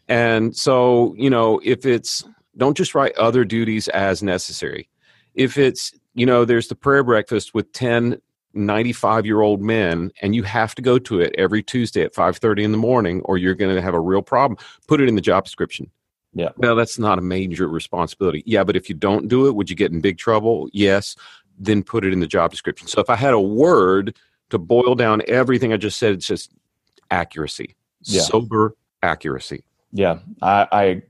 And 0.09 0.57
so, 0.57 1.15
you 1.17 1.31
know, 1.31 1.61
if 1.63 1.87
it's 1.87 2.25
don't 2.57 2.77
just 2.77 2.95
write 2.95 3.17
other 3.17 3.45
duties 3.45 3.89
as 3.89 4.23
necessary. 4.23 4.89
If 5.35 5.57
it's, 5.57 5.93
you 6.15 6.27
know, 6.27 6.45
there's 6.45 6.69
the 6.69 6.75
prayer 6.75 7.05
breakfast 7.05 7.55
with 7.55 7.73
10 7.73 8.21
95 8.55 9.27
year 9.27 9.43
old 9.43 9.61
men 9.61 10.11
and 10.21 10.35
you 10.35 10.43
have 10.43 10.75
to 10.75 10.83
go 10.83 10.99
to 10.99 11.21
it 11.21 11.33
every 11.39 11.63
tuesday 11.63 12.03
at 12.03 12.15
5.30 12.15 12.63
in 12.63 12.73
the 12.73 12.79
morning 12.79 13.21
or 13.27 13.39
you're 13.39 13.55
going 13.55 13.73
to 13.77 13.81
have 13.81 13.95
a 13.95 14.01
real 14.01 14.23
problem 14.23 14.59
put 14.89 15.01
it 15.01 15.09
in 15.09 15.15
the 15.15 15.21
job 15.21 15.45
description. 15.45 15.89
Yeah. 16.33 16.49
Well 16.57 16.75
that's 16.75 16.99
not 16.99 17.19
a 17.19 17.23
major 17.23 17.69
responsibility. 17.69 18.43
Yeah 18.47 18.65
but 18.65 18.75
if 18.75 18.89
you 18.89 18.97
don't 18.97 19.29
do 19.29 19.47
it 19.47 19.55
would 19.55 19.69
you 19.71 19.77
get 19.77 19.93
in 19.93 20.01
big 20.01 20.17
trouble? 20.17 20.69
Yes. 20.73 21.15
Then 21.59 21.85
put 21.85 22.05
it 22.05 22.13
in 22.13 22.21
the 22.21 22.27
job 22.27 22.51
description. 22.51 22.89
So 22.89 23.01
if 23.01 23.11
i 23.11 23.15
had 23.15 23.35
a 23.35 23.41
word 23.41 24.17
to 24.51 24.59
boil 24.59 24.95
down 24.95 25.23
everything 25.29 25.73
i 25.75 25.77
just 25.77 25.99
said 25.99 26.15
it's 26.15 26.27
just 26.27 26.51
accuracy. 27.11 27.77
Yeah. 28.05 28.23
sober 28.23 28.75
accuracy 29.03 29.63
Yeah, 29.93 30.19
I, 30.43 30.69
I 30.73 31.03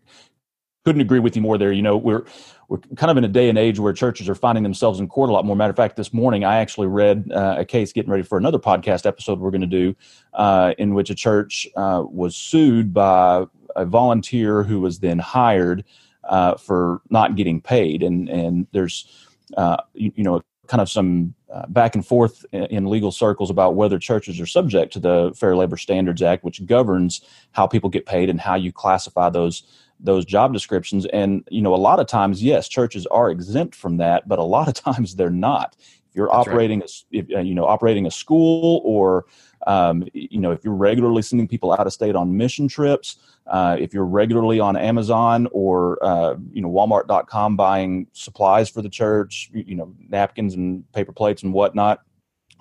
couldn't 0.85 1.01
agree 1.03 1.19
with 1.19 1.37
you 1.37 1.43
more 1.43 1.59
there. 1.59 1.73
You 1.73 1.83
know, 1.83 1.97
we're 1.97 2.25
we're 2.69 2.79
kind 2.97 3.11
of 3.11 3.17
in 3.17 3.25
a 3.25 3.29
day 3.29 3.49
and 3.49 3.59
age 3.59 3.79
where 3.79 3.93
churches 3.93 4.29
are 4.29 4.35
finding 4.35 4.63
themselves 4.63 5.01
in 5.01 5.09
court 5.09 5.31
a 5.31 5.33
lot 5.33 5.45
more. 5.45 5.57
Matter 5.57 5.71
of 5.71 5.77
fact, 5.77 5.97
this 5.97 6.13
morning 6.13 6.45
I 6.45 6.57
actually 6.59 6.87
read 6.87 7.31
uh, 7.33 7.57
a 7.59 7.65
case 7.65 7.93
getting 7.93 8.11
ready 8.11 8.23
for 8.23 8.39
another 8.39 8.59
podcast 8.59 9.07
episode 9.07 9.39
we're 9.39 9.51
going 9.51 9.63
to 9.63 9.67
do, 9.67 9.95
uh, 10.35 10.75
in 10.79 10.95
which 10.95 11.11
a 11.11 11.15
church 11.15 11.67
uh, 11.77 12.05
was 12.07 12.37
sued 12.37 12.93
by 12.93 13.45
a 13.77 13.85
volunteer 13.85 14.63
who 14.63 14.81
was 14.81 15.01
then 15.01 15.19
hired 15.19 15.85
uh, 16.25 16.57
for 16.57 17.01
not 17.11 17.37
getting 17.37 17.61
paid, 17.61 18.03
and 18.03 18.29
and 18.29 18.67
there's 18.73 19.27
uh, 19.57 19.79
you, 19.95 20.13
you 20.15 20.25
know 20.25 20.43
kind 20.69 20.81
of 20.81 20.89
some 20.89 21.35
uh, 21.53 21.67
back 21.69 21.95
and 21.95 22.07
forth 22.07 22.45
in, 22.53 22.65
in 22.65 22.87
legal 22.87 23.11
circles 23.11 23.51
about 23.51 23.75
whether 23.75 23.99
churches 23.99 24.41
are 24.41 24.47
subject 24.47 24.93
to 24.93 25.01
the 25.01 25.33
Fair 25.35 25.57
Labor 25.57 25.77
Standards 25.77 26.23
Act, 26.23 26.45
which 26.45 26.65
governs 26.67 27.21
how 27.53 27.67
people 27.67 27.91
get 27.91 28.07
paid 28.07 28.31
and 28.31 28.41
how 28.41 28.55
you 28.55 28.73
classify 28.73 29.29
those 29.29 29.63
those 30.01 30.25
job 30.25 30.53
descriptions. 30.53 31.07
And 31.07 31.43
you 31.51 31.61
know, 31.61 31.75
a 31.75 31.77
lot 31.77 31.99
of 31.99 32.07
times, 32.07 32.43
yes, 32.43 32.69
churches 32.69 33.07
are 33.07 33.31
exempt 33.31 33.75
from 33.75 33.97
that, 33.97 34.29
but 34.29 34.39
a 34.39 34.45
lot 34.45 34.69
of 34.69 34.75
times 34.95 35.17
they're 35.17 35.31
not. 35.31 35.77
You're 36.19 36.27
That's 36.27 36.49
right. 36.49 36.53
operating 36.53 36.81
a 36.81 36.85
s- 36.85 37.05
if, 37.13 37.27
uh, 37.35 37.39
you 37.39 37.55
know 37.55 37.65
operating 37.65 38.07
a 38.07 38.11
school 38.11 38.83
or 38.85 39.27
um, 39.69 40.05
you 40.13 40.41
know 40.41 40.51
if 40.51 40.65
you're 40.65 40.75
regularly 40.75 41.23
sending 41.23 41.47
people 41.47 41.73
out 41.73 41.87
of 41.87 41.93
state 41.93 42.17
on 42.17 42.37
mission 42.37 42.67
trips 42.67 43.17
uh, 43.47 43.77
if 43.79 43.95
you're 43.95 44.05
regularly 44.05 44.59
on 44.59 44.77
amazon 44.77 45.47
or 45.53 45.99
uh, 46.05 46.35
you 46.53 46.61
know 46.61 46.69
walmart.com 46.69 47.57
buying 47.57 48.09
supplies 48.13 48.69
for 48.69 48.83
the 48.83 48.89
church 48.89 49.49
you 49.55 49.65
you 49.69 49.77
know 49.77 49.95
napkins 50.09 50.55
and 50.55 50.91
paper 50.93 51.13
plates 51.13 51.45
and 51.45 51.53
whatnot 51.53 52.03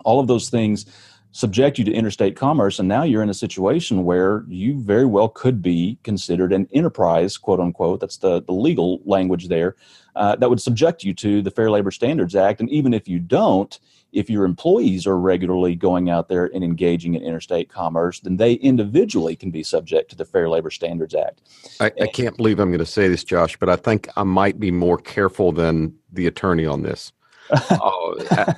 all 0.05 0.19
of 0.19 0.27
those 0.27 0.49
things 0.49 0.85
subject 1.37 1.77
you 1.77 1.85
to 1.85 1.93
interstate 1.93 2.35
commerce 2.35 2.79
and 2.79 2.89
now 2.89 3.03
you're 3.03 3.21
in 3.21 3.29
a 3.29 3.33
situation 3.33 4.03
where 4.03 4.43
you 4.47 4.79
very 4.81 5.05
well 5.05 5.29
could 5.29 5.61
be 5.61 5.99
considered 6.03 6.51
an 6.51 6.67
enterprise 6.73 7.37
quote 7.37 7.59
unquote 7.59 7.99
that's 7.99 8.17
the, 8.17 8.41
the 8.41 8.51
legal 8.51 8.99
language 9.05 9.47
there 9.47 9.75
uh, 10.15 10.35
that 10.37 10.49
would 10.49 10.59
subject 10.59 11.03
you 11.03 11.13
to 11.13 11.43
the 11.43 11.51
fair 11.51 11.69
labor 11.69 11.91
standards 11.91 12.35
act. 12.35 12.59
And 12.59 12.67
even 12.71 12.91
if 12.91 13.07
you 13.07 13.19
don't 13.19 13.79
if 14.13 14.31
your 14.31 14.45
employees 14.45 15.05
are 15.05 15.19
regularly 15.19 15.75
going 15.75 16.09
out 16.09 16.27
there 16.27 16.45
and 16.55 16.63
engaging 16.63 17.13
in 17.13 17.21
interstate 17.21 17.69
commerce 17.69 18.19
then 18.21 18.37
they 18.37 18.53
individually 18.53 19.35
can 19.35 19.51
be 19.51 19.61
subject 19.61 20.09
to 20.09 20.15
the 20.15 20.25
fair 20.25 20.49
labor 20.49 20.71
standards 20.71 21.13
act. 21.13 21.41
I, 21.79 21.91
I 22.01 22.07
can't 22.07 22.35
believe 22.35 22.57
i'm 22.59 22.69
going 22.69 22.79
to 22.79 22.85
say 22.85 23.09
this 23.09 23.23
josh 23.23 23.57
but 23.57 23.69
i 23.69 23.75
think 23.75 24.09
i 24.15 24.23
might 24.23 24.59
be 24.59 24.71
more 24.71 24.97
careful 24.97 25.51
than 25.51 25.93
the 26.11 26.25
attorney 26.25 26.65
on 26.65 26.81
this. 26.81 27.11
Oh, 27.69 28.15
I- 28.31 28.55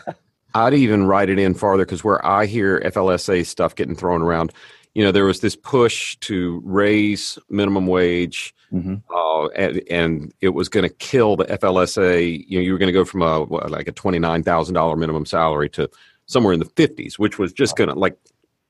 I'd 0.53 0.73
even 0.73 1.05
write 1.05 1.29
it 1.29 1.39
in 1.39 1.53
farther 1.53 1.85
because 1.85 2.03
where 2.03 2.25
I 2.25 2.45
hear 2.45 2.79
FLSA 2.81 3.45
stuff 3.45 3.75
getting 3.75 3.95
thrown 3.95 4.21
around, 4.21 4.51
you 4.95 5.03
know, 5.03 5.11
there 5.11 5.25
was 5.25 5.41
this 5.41 5.55
push 5.55 6.15
to 6.21 6.61
raise 6.65 7.37
minimum 7.49 7.85
wage, 7.87 8.53
Mhm. 8.73 9.01
uh, 9.13 9.47
and, 9.49 9.81
and 9.89 10.33
it 10.41 10.49
was 10.49 10.69
going 10.69 10.87
to 10.87 10.93
kill 10.95 11.35
the 11.35 11.45
FLSA. 11.45 12.43
You 12.47 12.59
know, 12.59 12.63
you 12.63 12.71
were 12.71 12.77
going 12.79 12.87
to 12.87 12.93
go 12.93 13.05
from 13.05 13.21
a 13.21 13.43
what, 13.43 13.69
like 13.71 13.87
a 13.87 13.91
twenty 13.91 14.19
nine 14.19 14.43
thousand 14.43 14.75
dollar 14.75 14.95
minimum 14.95 15.25
salary 15.25 15.69
to 15.69 15.89
somewhere 16.25 16.53
in 16.53 16.59
the 16.59 16.65
fifties, 16.75 17.17
which 17.19 17.39
was 17.39 17.51
just 17.53 17.75
going 17.75 17.89
to 17.89 17.95
like 17.95 18.17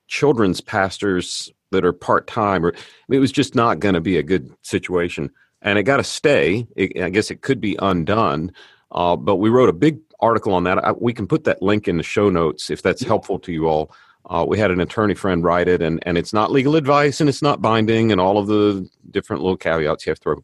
children's 0.08 0.60
pastors 0.60 1.50
that 1.72 1.84
are 1.84 1.92
part 1.92 2.26
time, 2.26 2.64
or 2.64 2.72
I 2.74 2.78
mean, 3.08 3.18
it 3.18 3.20
was 3.20 3.32
just 3.32 3.54
not 3.54 3.78
going 3.78 3.94
to 3.94 4.00
be 4.00 4.16
a 4.16 4.22
good 4.22 4.50
situation. 4.62 5.30
And 5.62 5.78
it 5.78 5.82
got 5.84 5.98
to 5.98 6.04
stay. 6.04 6.66
It, 6.76 7.00
I 7.02 7.10
guess 7.10 7.30
it 7.30 7.42
could 7.42 7.60
be 7.60 7.76
undone. 7.80 8.52
Uh, 8.92 9.14
but 9.16 9.36
we 9.36 9.50
wrote 9.50 9.68
a 9.68 9.74
big 9.74 9.98
article 10.20 10.54
on 10.54 10.64
that. 10.64 10.84
I, 10.84 10.92
we 10.92 11.12
can 11.12 11.26
put 11.26 11.44
that 11.44 11.62
link 11.62 11.88
in 11.88 11.96
the 11.96 12.02
show 12.02 12.30
notes 12.30 12.70
if 12.70 12.82
that's 12.82 13.02
helpful 13.02 13.38
to 13.40 13.52
you 13.52 13.66
all. 13.66 13.92
Uh, 14.28 14.44
we 14.46 14.58
had 14.58 14.70
an 14.70 14.80
attorney 14.80 15.14
friend 15.14 15.42
write 15.42 15.66
it, 15.66 15.80
and, 15.80 15.98
and 16.06 16.18
it's 16.18 16.32
not 16.32 16.50
legal 16.50 16.76
advice 16.76 17.20
and 17.20 17.28
it's 17.28 17.42
not 17.42 17.62
binding, 17.62 18.12
and 18.12 18.20
all 18.20 18.38
of 18.38 18.46
the 18.46 18.88
different 19.10 19.42
little 19.42 19.56
caveats 19.56 20.06
you 20.06 20.10
have 20.10 20.18
to 20.18 20.22
throw. 20.22 20.42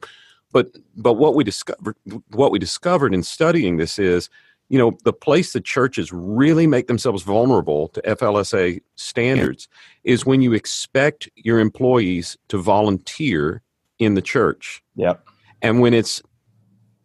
But 0.52 0.68
but 0.96 1.14
what 1.14 1.34
we 1.34 1.44
discovered 1.44 1.96
what 2.30 2.50
we 2.50 2.58
discovered 2.58 3.12
in 3.12 3.22
studying 3.22 3.76
this 3.76 3.98
is, 3.98 4.30
you 4.68 4.78
know, 4.78 4.96
the 5.04 5.12
place 5.12 5.52
the 5.52 5.60
churches 5.60 6.12
really 6.12 6.66
make 6.66 6.86
themselves 6.86 7.22
vulnerable 7.22 7.88
to 7.88 8.00
FLSA 8.02 8.80
standards 8.94 9.68
is 10.04 10.24
when 10.24 10.40
you 10.40 10.54
expect 10.54 11.28
your 11.36 11.60
employees 11.60 12.38
to 12.48 12.58
volunteer 12.58 13.62
in 13.98 14.14
the 14.14 14.22
church. 14.22 14.82
yep 14.94 15.22
And 15.62 15.80
when 15.80 15.92
it's 15.92 16.22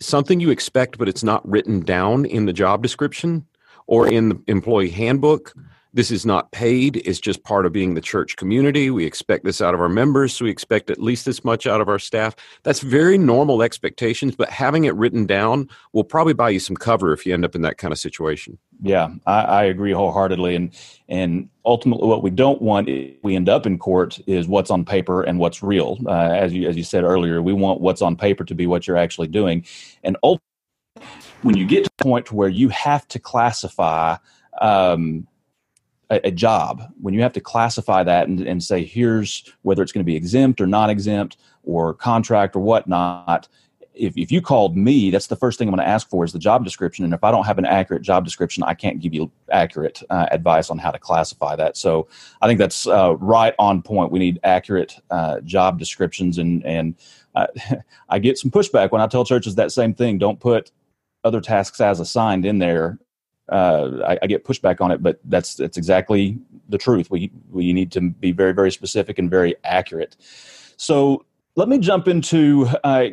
something 0.02 0.40
you 0.40 0.50
expect, 0.50 0.98
but 0.98 1.08
it's 1.08 1.24
not 1.24 1.48
written 1.48 1.82
down 1.82 2.26
in 2.26 2.46
the 2.46 2.54
job 2.54 2.82
description 2.84 3.46
or 3.88 4.08
in 4.08 4.30
the 4.30 4.42
employee 4.48 4.90
handbook, 4.90 5.54
this 5.94 6.12
is 6.12 6.26
not 6.26 6.52
paid. 6.52 6.98
It's 6.98 7.20
just 7.20 7.44
part 7.44 7.66
of 7.66 7.74
being 7.74 7.96
the 7.96 8.02
church 8.02 8.38
community. 8.38 8.90
We 8.90 9.06
expect 9.06 9.44
this 9.44 9.62
out 9.62 9.74
of 9.74 9.82
our 9.82 9.90
members, 9.90 10.34
so 10.34 10.46
we 10.46 10.52
expect 10.52 10.90
at 10.90 11.02
least 11.02 11.26
this 11.26 11.44
much 11.44 11.68
out 11.68 11.82
of 11.82 11.90
our 11.90 12.00
staff. 12.00 12.36
That's 12.64 12.80
very 12.80 13.18
normal 13.18 13.62
expectations, 13.62 14.36
but 14.36 14.50
having 14.50 14.86
it 14.86 14.96
written 14.96 15.26
down 15.26 15.70
will 15.92 16.04
probably 16.04 16.34
buy 16.34 16.50
you 16.50 16.60
some 16.60 16.78
cover 16.78 17.12
if 17.12 17.26
you 17.26 17.34
end 17.34 17.44
up 17.44 17.56
in 17.56 17.62
that 17.64 17.78
kind 17.78 17.92
of 17.92 18.00
situation. 18.00 18.58
Yeah, 18.82 19.10
I, 19.26 19.42
I 19.42 19.64
agree 19.66 19.92
wholeheartedly, 19.92 20.56
and 20.56 20.72
and 21.10 21.50
ultimately, 21.66 22.08
what 22.08 22.24
we 22.24 22.30
don't 22.30 22.62
want 22.62 22.88
if 22.88 23.18
we 23.22 23.36
end 23.36 23.50
up 23.50 23.66
in 23.66 23.78
court 23.78 24.20
is 24.28 24.48
what's 24.48 24.72
on 24.72 24.86
paper 24.86 25.24
and 25.24 25.40
what's 25.40 25.62
real. 25.62 25.98
Uh, 26.06 26.30
as 26.32 26.54
you 26.54 26.68
as 26.70 26.78
you 26.78 26.84
said 26.84 27.04
earlier, 27.04 27.42
we 27.42 27.54
want 27.54 27.82
what's 27.82 28.02
on 28.02 28.16
paper 28.16 28.44
to 28.46 28.56
be 28.56 28.66
what 28.66 28.88
you're 28.88 28.98
actually 28.98 29.28
doing, 29.28 29.66
and 30.04 30.18
ultimately, 30.24 30.42
when 31.42 31.58
you 31.58 31.66
get 31.66 31.84
to 31.84 31.92
the 31.98 32.04
point 32.04 32.32
where 32.32 32.50
you 32.50 32.70
have 32.70 33.08
to 33.10 33.20
classify 33.20 34.16
um, 34.62 35.28
a, 36.12 36.28
a 36.28 36.32
job, 36.32 36.84
when 37.02 37.14
you 37.14 37.22
have 37.22 37.34
to 37.34 37.42
classify 37.42 38.04
that 38.04 38.28
and, 38.28 38.42
and 38.42 38.64
say 38.64 38.84
here's 38.84 39.44
whether 39.64 39.82
it's 39.82 39.92
going 39.92 40.06
to 40.06 40.10
be 40.10 40.16
exempt 40.16 40.62
or 40.62 40.68
non 40.68 40.90
exempt 40.90 41.38
or 41.64 41.94
contract 41.94 42.56
or 42.56 42.60
whatnot, 42.60 43.48
if, 43.94 44.16
if 44.18 44.32
you 44.32 44.42
called 44.42 44.78
me, 44.78 45.10
that's 45.10 45.28
the 45.28 45.36
first 45.36 45.58
thing 45.58 45.68
I'm 45.68 45.76
going 45.76 45.86
to 45.86 45.90
ask 45.90 46.10
for 46.10 46.24
is 46.24 46.34
the 46.34 46.40
job 46.40 46.64
description. 46.64 47.06
And 47.06 47.14
if 47.14 47.24
I 47.24 47.32
don't 47.32 47.46
have 47.46 47.58
an 47.58 47.66
accurate 47.66 48.02
job 48.02 48.24
description, 48.24 48.64
I 48.64 48.74
can't 48.74 49.00
give 49.00 49.14
you 49.14 49.32
accurate 49.52 50.02
uh, 50.10 50.28
advice 50.32 50.70
on 50.70 50.78
how 50.78 50.92
to 50.92 51.00
classify 51.00 51.56
that. 51.56 51.78
So 51.78 52.08
I 52.42 52.48
think 52.48 52.58
that's 52.58 52.88
uh, 52.88 53.16
right 53.18 53.54
on 53.60 53.82
point. 53.82 54.12
We 54.12 54.20
need 54.20 54.40
accurate 54.44 54.96
uh, 55.10 55.42
job 55.42 55.80
descriptions. 55.80 56.38
And, 56.38 56.66
and 56.66 56.96
uh, 57.36 57.48
I 58.10 58.20
get 58.20 58.38
some 58.38 58.52
pushback 58.52 58.92
when 58.92 59.02
I 59.02 59.08
tell 59.08 59.26
churches 59.26 59.56
that 59.56 59.72
same 59.72 59.94
thing. 59.94 60.18
Don't 60.18 60.40
put 60.40 60.72
other 61.24 61.42
tasks 61.42 61.80
as 61.80 62.00
assigned 62.00 62.46
in 62.46 62.60
there. 62.60 62.98
Uh, 63.52 64.02
I, 64.08 64.20
I 64.24 64.28
get 64.28 64.46
pushback 64.46 64.82
on 64.82 64.92
it, 64.92 65.04
but 65.04 65.20
that's 65.26 65.56
that's 65.56 65.78
exactly 65.78 66.40
the 66.70 66.78
truth. 66.78 67.12
We 67.12 67.32
we 67.50 67.74
need 67.74 67.92
to 67.92 68.02
be 68.02 68.32
very 68.32 68.54
very 68.54 68.72
specific 68.72 69.20
and 69.20 69.30
very 69.30 69.56
accurate. 69.64 70.16
So 70.78 71.26
let 71.56 71.68
me 71.68 71.78
jump 71.80 72.08
into 72.08 72.66
uh, 72.84 73.08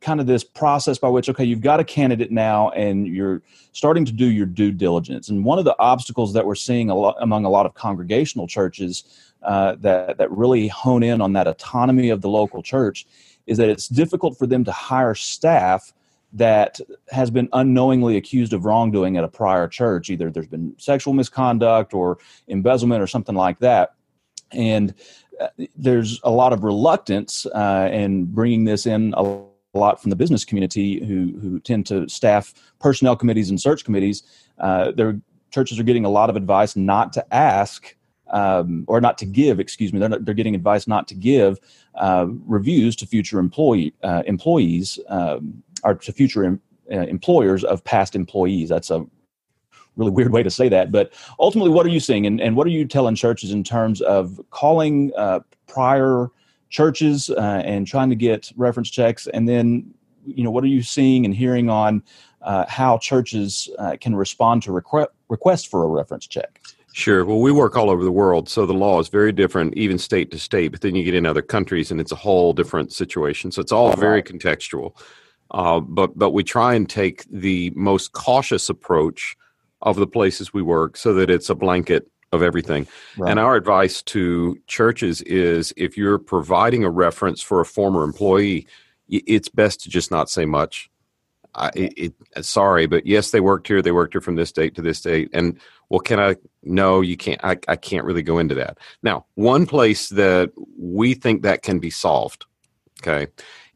kind 0.00 0.20
of 0.20 0.26
this 0.26 0.44
process 0.44 0.96
by 0.96 1.08
which 1.08 1.28
okay 1.28 1.44
you've 1.44 1.60
got 1.60 1.80
a 1.80 1.84
candidate 1.84 2.30
now 2.30 2.70
and 2.70 3.06
you're 3.06 3.42
starting 3.72 4.04
to 4.04 4.12
do 4.12 4.26
your 4.26 4.46
due 4.46 4.70
diligence 4.70 5.28
and 5.28 5.44
one 5.44 5.58
of 5.58 5.64
the 5.64 5.74
obstacles 5.80 6.32
that 6.34 6.46
we're 6.46 6.54
seeing 6.54 6.88
a 6.88 6.94
lot 6.94 7.16
among 7.20 7.44
a 7.44 7.50
lot 7.50 7.66
of 7.66 7.74
congregational 7.74 8.46
churches 8.46 9.04
uh, 9.42 9.74
that 9.80 10.18
that 10.18 10.30
really 10.30 10.68
hone 10.68 11.02
in 11.02 11.20
on 11.20 11.32
that 11.32 11.48
autonomy 11.48 12.10
of 12.10 12.20
the 12.20 12.28
local 12.28 12.62
church 12.62 13.06
is 13.46 13.58
that 13.58 13.68
it's 13.68 13.88
difficult 13.88 14.38
for 14.38 14.46
them 14.46 14.64
to 14.64 14.72
hire 14.72 15.14
staff 15.14 15.92
that 16.34 16.78
has 17.10 17.30
been 17.30 17.48
unknowingly 17.52 18.16
accused 18.16 18.52
of 18.52 18.64
wrongdoing 18.64 19.16
at 19.16 19.24
a 19.24 19.28
prior 19.28 19.66
church 19.68 20.10
either 20.10 20.30
there's 20.30 20.48
been 20.48 20.74
sexual 20.78 21.14
misconduct 21.14 21.94
or 21.94 22.18
embezzlement 22.48 23.02
or 23.02 23.06
something 23.06 23.34
like 23.34 23.58
that 23.60 23.94
and 24.52 24.94
uh, 25.40 25.48
there's 25.76 26.20
a 26.24 26.30
lot 26.30 26.52
of 26.52 26.64
reluctance 26.64 27.46
uh, 27.46 27.88
in 27.92 28.24
bringing 28.24 28.64
this 28.64 28.86
in 28.86 29.14
a 29.16 29.22
lot 29.74 30.00
from 30.00 30.10
the 30.10 30.16
business 30.16 30.44
community 30.44 31.04
who 31.04 31.38
who 31.40 31.58
tend 31.60 31.86
to 31.86 32.08
staff 32.08 32.54
personnel 32.78 33.16
committees 33.16 33.50
and 33.50 33.60
search 33.60 33.84
committees. 33.84 34.22
Uh, 34.58 34.92
their 34.92 35.20
churches 35.50 35.78
are 35.78 35.82
getting 35.82 36.04
a 36.04 36.10
lot 36.10 36.30
of 36.30 36.36
advice 36.36 36.76
not 36.76 37.12
to 37.12 37.34
ask 37.34 37.96
um, 38.30 38.84
or 38.86 39.00
not 39.00 39.18
to 39.18 39.26
give. 39.26 39.60
Excuse 39.60 39.92
me, 39.92 39.98
they're 39.98 40.08
not, 40.08 40.24
they're 40.24 40.34
getting 40.34 40.54
advice 40.54 40.86
not 40.86 41.08
to 41.08 41.14
give 41.14 41.58
uh, 41.96 42.26
reviews 42.46 42.96
to 42.96 43.06
future 43.06 43.38
employee 43.38 43.94
uh, 44.02 44.22
employees 44.26 44.98
um, 45.08 45.62
or 45.84 45.94
to 45.94 46.12
future 46.12 46.44
em, 46.44 46.60
uh, 46.92 47.00
employers 47.00 47.64
of 47.64 47.84
past 47.84 48.16
employees. 48.16 48.68
That's 48.68 48.90
a 48.90 49.06
really 49.96 50.10
weird 50.10 50.32
way 50.32 50.42
to 50.42 50.50
say 50.50 50.68
that. 50.68 50.90
But 50.90 51.12
ultimately, 51.38 51.70
what 51.70 51.86
are 51.86 51.90
you 51.90 52.00
seeing, 52.00 52.26
and, 52.26 52.40
and 52.40 52.56
what 52.56 52.66
are 52.66 52.70
you 52.70 52.84
telling 52.84 53.14
churches 53.14 53.52
in 53.52 53.62
terms 53.62 54.00
of 54.00 54.40
calling 54.50 55.12
uh, 55.16 55.40
prior 55.66 56.28
churches 56.70 57.30
uh, 57.30 57.62
and 57.64 57.86
trying 57.86 58.10
to 58.10 58.16
get 58.16 58.50
reference 58.56 58.90
checks, 58.90 59.26
and 59.28 59.48
then 59.48 59.94
you 60.26 60.42
know 60.42 60.50
what 60.50 60.64
are 60.64 60.68
you 60.68 60.82
seeing 60.82 61.24
and 61.24 61.34
hearing 61.34 61.70
on 61.70 62.02
uh, 62.42 62.64
how 62.68 62.98
churches 62.98 63.68
uh, 63.78 63.96
can 64.00 64.16
respond 64.16 64.62
to 64.62 64.70
requ- 64.70 65.08
request 65.28 65.68
for 65.68 65.84
a 65.84 65.86
reference 65.86 66.26
check? 66.26 66.60
Sure. 66.92 67.24
Well, 67.24 67.40
we 67.40 67.50
work 67.50 67.76
all 67.76 67.90
over 67.90 68.04
the 68.04 68.12
world, 68.12 68.48
so 68.48 68.66
the 68.66 68.72
law 68.72 69.00
is 69.00 69.08
very 69.08 69.32
different, 69.32 69.76
even 69.76 69.98
state 69.98 70.30
to 70.30 70.38
state. 70.38 70.68
But 70.68 70.80
then 70.80 70.94
you 70.94 71.02
get 71.02 71.14
in 71.14 71.26
other 71.26 71.42
countries, 71.42 71.90
and 71.90 72.00
it's 72.00 72.12
a 72.12 72.16
whole 72.16 72.52
different 72.52 72.92
situation. 72.92 73.50
So 73.50 73.60
it's 73.60 73.72
all 73.72 73.96
very 73.96 74.22
contextual. 74.22 74.96
Uh, 75.54 75.78
but 75.78 76.18
but 76.18 76.32
we 76.32 76.42
try 76.42 76.74
and 76.74 76.90
take 76.90 77.24
the 77.30 77.72
most 77.76 78.12
cautious 78.12 78.68
approach 78.68 79.36
of 79.80 79.96
the 79.96 80.06
places 80.06 80.52
we 80.52 80.62
work, 80.62 80.96
so 80.96 81.14
that 81.14 81.30
it's 81.30 81.48
a 81.48 81.54
blanket 81.54 82.10
of 82.32 82.42
everything. 82.42 82.88
Right. 83.16 83.30
And 83.30 83.38
our 83.38 83.54
advice 83.54 84.02
to 84.14 84.56
churches 84.66 85.22
is, 85.22 85.72
if 85.76 85.96
you're 85.96 86.18
providing 86.18 86.82
a 86.84 86.90
reference 86.90 87.40
for 87.40 87.60
a 87.60 87.64
former 87.64 88.02
employee, 88.02 88.66
it's 89.08 89.48
best 89.48 89.80
to 89.82 89.88
just 89.88 90.10
not 90.10 90.28
say 90.28 90.44
much. 90.44 90.90
I, 91.54 91.70
it, 91.74 92.14
sorry, 92.40 92.86
but 92.86 93.06
yes, 93.06 93.30
they 93.30 93.38
worked 93.40 93.68
here. 93.68 93.80
They 93.80 93.92
worked 93.92 94.14
here 94.14 94.20
from 94.20 94.34
this 94.34 94.50
date 94.50 94.74
to 94.74 94.82
this 94.82 95.00
date. 95.00 95.30
And 95.32 95.60
well, 95.88 96.00
can 96.00 96.18
I? 96.18 96.34
No, 96.64 97.00
you 97.00 97.16
can't. 97.16 97.40
I, 97.44 97.56
I 97.68 97.76
can't 97.76 98.04
really 98.04 98.22
go 98.22 98.38
into 98.38 98.56
that. 98.56 98.78
Now, 99.04 99.26
one 99.36 99.66
place 99.66 100.08
that 100.08 100.50
we 100.76 101.14
think 101.14 101.42
that 101.42 101.62
can 101.62 101.78
be 101.78 101.90
solved, 101.90 102.46
okay, 103.00 103.28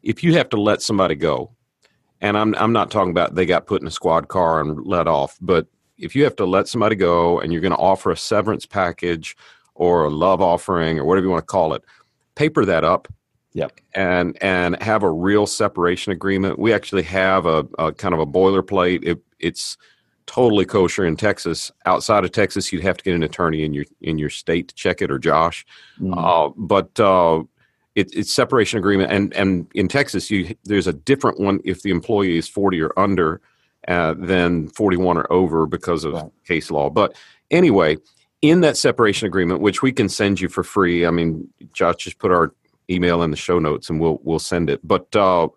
if 0.03 0.23
you 0.25 0.33
have 0.33 0.49
to 0.49 0.59
let 0.59 0.81
somebody 0.81 1.15
go, 1.15 1.55
and 2.21 2.37
I'm 2.37 2.55
I'm 2.55 2.73
not 2.73 2.91
talking 2.91 3.11
about 3.11 3.35
they 3.35 3.45
got 3.45 3.67
put 3.67 3.81
in 3.81 3.87
a 3.87 3.91
squad 3.91 4.27
car 4.27 4.59
and 4.61 4.85
let 4.85 5.07
off, 5.07 5.37
but 5.41 5.67
if 5.97 6.15
you 6.15 6.23
have 6.23 6.35
to 6.37 6.45
let 6.45 6.67
somebody 6.67 6.95
go 6.95 7.39
and 7.39 7.51
you're 7.51 7.61
going 7.61 7.73
to 7.73 7.77
offer 7.77 8.09
a 8.09 8.17
severance 8.17 8.65
package 8.65 9.35
or 9.75 10.05
a 10.05 10.09
love 10.09 10.41
offering 10.41 10.97
or 10.97 11.03
whatever 11.03 11.25
you 11.25 11.31
want 11.31 11.41
to 11.41 11.51
call 11.51 11.73
it, 11.73 11.83
paper 12.35 12.63
that 12.65 12.83
up 12.85 13.07
Yep. 13.53 13.79
And 13.93 14.37
and 14.41 14.81
have 14.81 15.03
a 15.03 15.11
real 15.11 15.47
separation 15.47 16.11
agreement. 16.11 16.59
We 16.59 16.71
actually 16.71 17.03
have 17.03 17.45
a, 17.45 17.65
a 17.77 17.91
kind 17.91 18.13
of 18.13 18.19
a 18.19 18.25
boilerplate. 18.25 19.03
It, 19.03 19.19
it's 19.39 19.77
totally 20.27 20.65
kosher 20.65 21.05
in 21.05 21.15
Texas. 21.15 21.71
Outside 21.85 22.23
of 22.23 22.31
Texas, 22.31 22.71
you'd 22.71 22.83
have 22.83 22.97
to 22.97 23.03
get 23.03 23.15
an 23.15 23.23
attorney 23.23 23.63
in 23.63 23.73
your 23.73 23.85
in 24.01 24.19
your 24.19 24.29
state 24.29 24.69
to 24.69 24.75
check 24.75 25.01
it, 25.01 25.09
or 25.09 25.17
Josh. 25.17 25.65
Mm-hmm. 25.99 26.13
Uh, 26.13 26.49
but 26.55 26.99
uh, 26.99 27.43
it, 27.99 28.15
it's 28.15 28.33
separation 28.33 28.79
agreement, 28.79 29.11
and 29.11 29.33
and 29.33 29.67
in 29.73 29.87
Texas, 29.87 30.31
you 30.31 30.55
there's 30.63 30.87
a 30.87 30.93
different 30.93 31.39
one 31.39 31.59
if 31.65 31.81
the 31.81 31.91
employee 31.91 32.37
is 32.37 32.47
forty 32.47 32.81
or 32.81 32.91
under 32.97 33.41
uh, 33.87 34.15
than 34.17 34.69
forty 34.69 34.97
one 34.97 35.17
or 35.17 35.31
over 35.31 35.65
because 35.65 36.03
of 36.03 36.13
right. 36.13 36.31
case 36.45 36.71
law. 36.71 36.89
But 36.89 37.15
anyway, 37.51 37.97
in 38.41 38.61
that 38.61 38.77
separation 38.77 39.27
agreement, 39.27 39.61
which 39.61 39.81
we 39.81 39.91
can 39.91 40.09
send 40.09 40.39
you 40.39 40.49
for 40.49 40.63
free. 40.63 41.05
I 41.05 41.11
mean, 41.11 41.47
Josh 41.73 41.97
just 41.97 42.19
put 42.19 42.31
our 42.31 42.53
email 42.89 43.21
in 43.21 43.31
the 43.31 43.37
show 43.37 43.59
notes 43.59 43.89
and 43.89 43.99
we'll 43.99 44.19
we'll 44.23 44.39
send 44.39 44.69
it. 44.69 44.79
But 44.83 45.13
uh, 45.15 45.49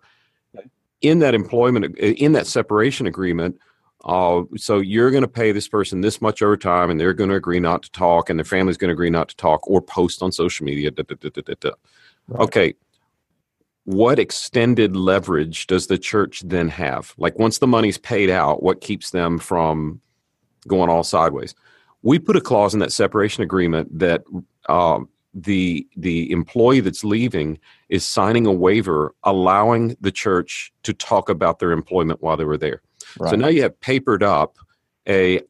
in 1.01 1.19
that 1.19 1.33
employment, 1.33 1.97
in 1.97 2.33
that 2.33 2.47
separation 2.47 3.07
agreement, 3.07 3.59
uh, 4.05 4.43
so 4.57 4.79
you're 4.79 5.11
going 5.11 5.23
to 5.23 5.29
pay 5.29 5.51
this 5.51 5.67
person 5.67 6.01
this 6.01 6.21
much 6.21 6.41
overtime, 6.41 6.89
and 6.89 6.99
they're 6.99 7.13
going 7.13 7.29
to 7.29 7.35
agree 7.35 7.59
not 7.59 7.83
to 7.83 7.91
talk, 7.91 8.29
and 8.29 8.37
their 8.37 8.45
family's 8.45 8.77
going 8.77 8.89
to 8.89 8.93
agree 8.93 9.09
not 9.09 9.29
to 9.29 9.35
talk 9.35 9.67
or 9.67 9.81
post 9.81 10.21
on 10.21 10.31
social 10.31 10.65
media. 10.65 10.91
Da, 10.91 11.03
da, 11.03 11.29
da, 11.29 11.71
right. 12.27 12.41
Okay. 12.41 12.73
What 13.85 14.17
extended 14.17 14.95
leverage 14.95 15.67
does 15.67 15.87
the 15.87 15.97
church 15.97 16.41
then 16.45 16.69
have? 16.69 17.13
Like 17.17 17.37
once 17.37 17.57
the 17.57 17.67
money's 17.67 17.97
paid 17.97 18.29
out, 18.29 18.63
what 18.63 18.79
keeps 18.79 19.11
them 19.11 19.39
from 19.39 19.99
going 20.67 20.89
all 20.89 21.03
sideways? 21.03 21.53
We 22.01 22.19
put 22.19 22.37
a 22.37 22.41
clause 22.41 22.73
in 22.73 22.79
that 22.79 22.93
separation 22.93 23.43
agreement 23.43 23.99
that 23.99 24.23
um, 24.69 25.09
the 25.33 25.87
the 25.97 26.31
employee 26.31 26.79
that's 26.79 27.03
leaving 27.03 27.59
is 27.89 28.05
signing 28.05 28.45
a 28.45 28.51
waiver 28.51 29.15
allowing 29.23 29.95
the 29.99 30.11
church 30.11 30.71
to 30.83 30.93
talk 30.93 31.27
about 31.27 31.59
their 31.59 31.71
employment 31.71 32.21
while 32.21 32.37
they 32.37 32.45
were 32.45 32.57
there. 32.57 32.81
Right. 33.19 33.31
So 33.31 33.35
now 33.35 33.47
you 33.47 33.63
have 33.63 33.79
papered 33.79 34.23
up 34.23 34.57
a 35.07 35.41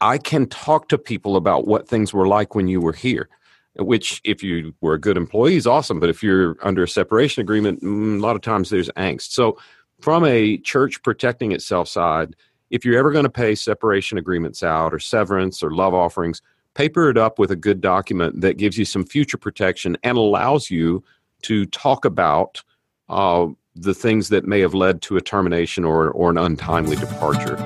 I 0.00 0.18
can 0.18 0.46
talk 0.46 0.88
to 0.88 0.98
people 0.98 1.36
about 1.36 1.66
what 1.66 1.88
things 1.88 2.12
were 2.12 2.26
like 2.26 2.54
when 2.54 2.68
you 2.68 2.80
were 2.80 2.92
here. 2.92 3.28
Which, 3.76 4.20
if 4.24 4.42
you 4.42 4.74
were 4.80 4.94
a 4.94 5.00
good 5.00 5.16
employee, 5.16 5.56
is 5.56 5.66
awesome. 5.66 6.00
But 6.00 6.10
if 6.10 6.22
you're 6.22 6.56
under 6.62 6.82
a 6.82 6.88
separation 6.88 7.40
agreement, 7.40 7.82
mm, 7.82 8.18
a 8.18 8.20
lot 8.20 8.34
of 8.34 8.42
times 8.42 8.68
there's 8.68 8.90
angst. 8.90 9.30
So, 9.32 9.58
from 10.00 10.24
a 10.24 10.58
church 10.58 11.02
protecting 11.02 11.52
itself 11.52 11.88
side, 11.88 12.34
if 12.70 12.84
you're 12.84 12.98
ever 12.98 13.12
going 13.12 13.24
to 13.24 13.30
pay 13.30 13.54
separation 13.54 14.18
agreements 14.18 14.62
out 14.62 14.94
or 14.94 14.98
severance 14.98 15.62
or 15.62 15.70
love 15.70 15.94
offerings, 15.94 16.42
paper 16.74 17.10
it 17.10 17.18
up 17.18 17.38
with 17.38 17.50
a 17.50 17.56
good 17.56 17.80
document 17.80 18.40
that 18.40 18.56
gives 18.56 18.78
you 18.78 18.84
some 18.84 19.04
future 19.04 19.36
protection 19.36 19.96
and 20.02 20.16
allows 20.16 20.70
you 20.70 21.02
to 21.42 21.66
talk 21.66 22.04
about 22.04 22.62
uh, 23.08 23.46
the 23.74 23.94
things 23.94 24.28
that 24.28 24.46
may 24.46 24.60
have 24.60 24.74
led 24.74 25.02
to 25.02 25.16
a 25.16 25.20
termination 25.20 25.84
or, 25.84 26.10
or 26.10 26.30
an 26.30 26.38
untimely 26.38 26.96
departure. 26.96 27.56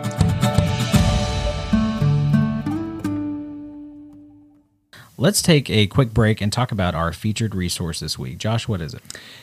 Let's 5.17 5.43
take 5.43 5.71
a 5.71 5.87
quick 5.87 6.13
break 6.13 6.41
and 6.41 6.53
talk 6.53 6.73
about 6.73 6.97
our 6.97 7.13
featured 7.13 7.55
resource 7.55 8.01
this 8.01 8.19
week. 8.19 8.37
Josh, 8.37 8.67
what 8.67 8.81
is 8.81 8.95
it? 8.95 9.03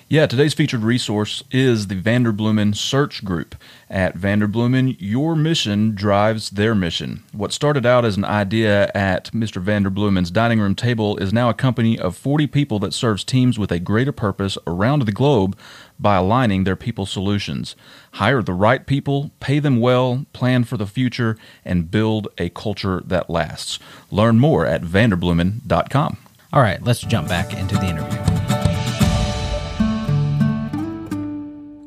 Yeah, 0.10 0.26
today's 0.26 0.54
featured 0.54 0.82
resource 0.82 1.46
is 1.50 1.88
the 1.88 1.96
Vanderbloemen 1.96 2.76
Search 2.76 3.24
Group. 3.24 3.56
At 3.92 4.18
Vanderbloemen, 4.18 4.96
your 5.00 5.36
mission 5.36 5.94
drives 5.94 6.52
their 6.52 6.74
mission. 6.74 7.24
What 7.34 7.52
started 7.52 7.86
out 7.86 8.06
as 8.06 8.16
an 8.16 8.24
idea 8.24 8.90
at 8.96 9.26
Mr. 9.34 9.62
Vanderbloemen's 9.62 10.32
dining 10.32 10.62
room 10.62 10.76
table 10.76 11.18
is 11.18 11.34
now 11.34 11.50
a 11.50 11.54
company 11.54 12.00
of 12.00 12.16
40 12.16 12.48
people 12.48 12.80
that 12.80 12.94
serves 12.94 13.26
teams 13.26 13.60
with 13.60 13.70
a 13.70 13.80
greater 13.80 14.14
purpose 14.14 14.58
around 14.66 15.02
the 15.02 15.12
globe 15.12 15.58
by 16.00 16.16
aligning 16.16 16.64
their 16.64 16.78
people 16.78 17.06
solutions. 17.06 17.76
Hire 18.14 18.42
the 18.42 18.54
right 18.54 18.88
people, 18.88 19.32
pay 19.42 19.60
them 19.60 19.82
well, 19.82 20.26
plan 20.32 20.64
for 20.64 20.78
the 20.78 20.88
future, 20.88 21.38
and 21.66 21.92
build 21.92 22.30
a 22.38 22.48
culture 22.48 23.02
that 23.06 23.30
lasts. 23.30 23.78
Learn 24.10 24.40
more 24.40 24.66
at 24.66 24.84
vanderbloemen.com. 24.84 26.18
All 26.54 26.62
right, 26.62 26.82
let's 26.82 27.02
jump 27.02 27.28
back 27.28 27.54
into 27.54 27.76
the 27.76 27.90
interview. 27.90 28.31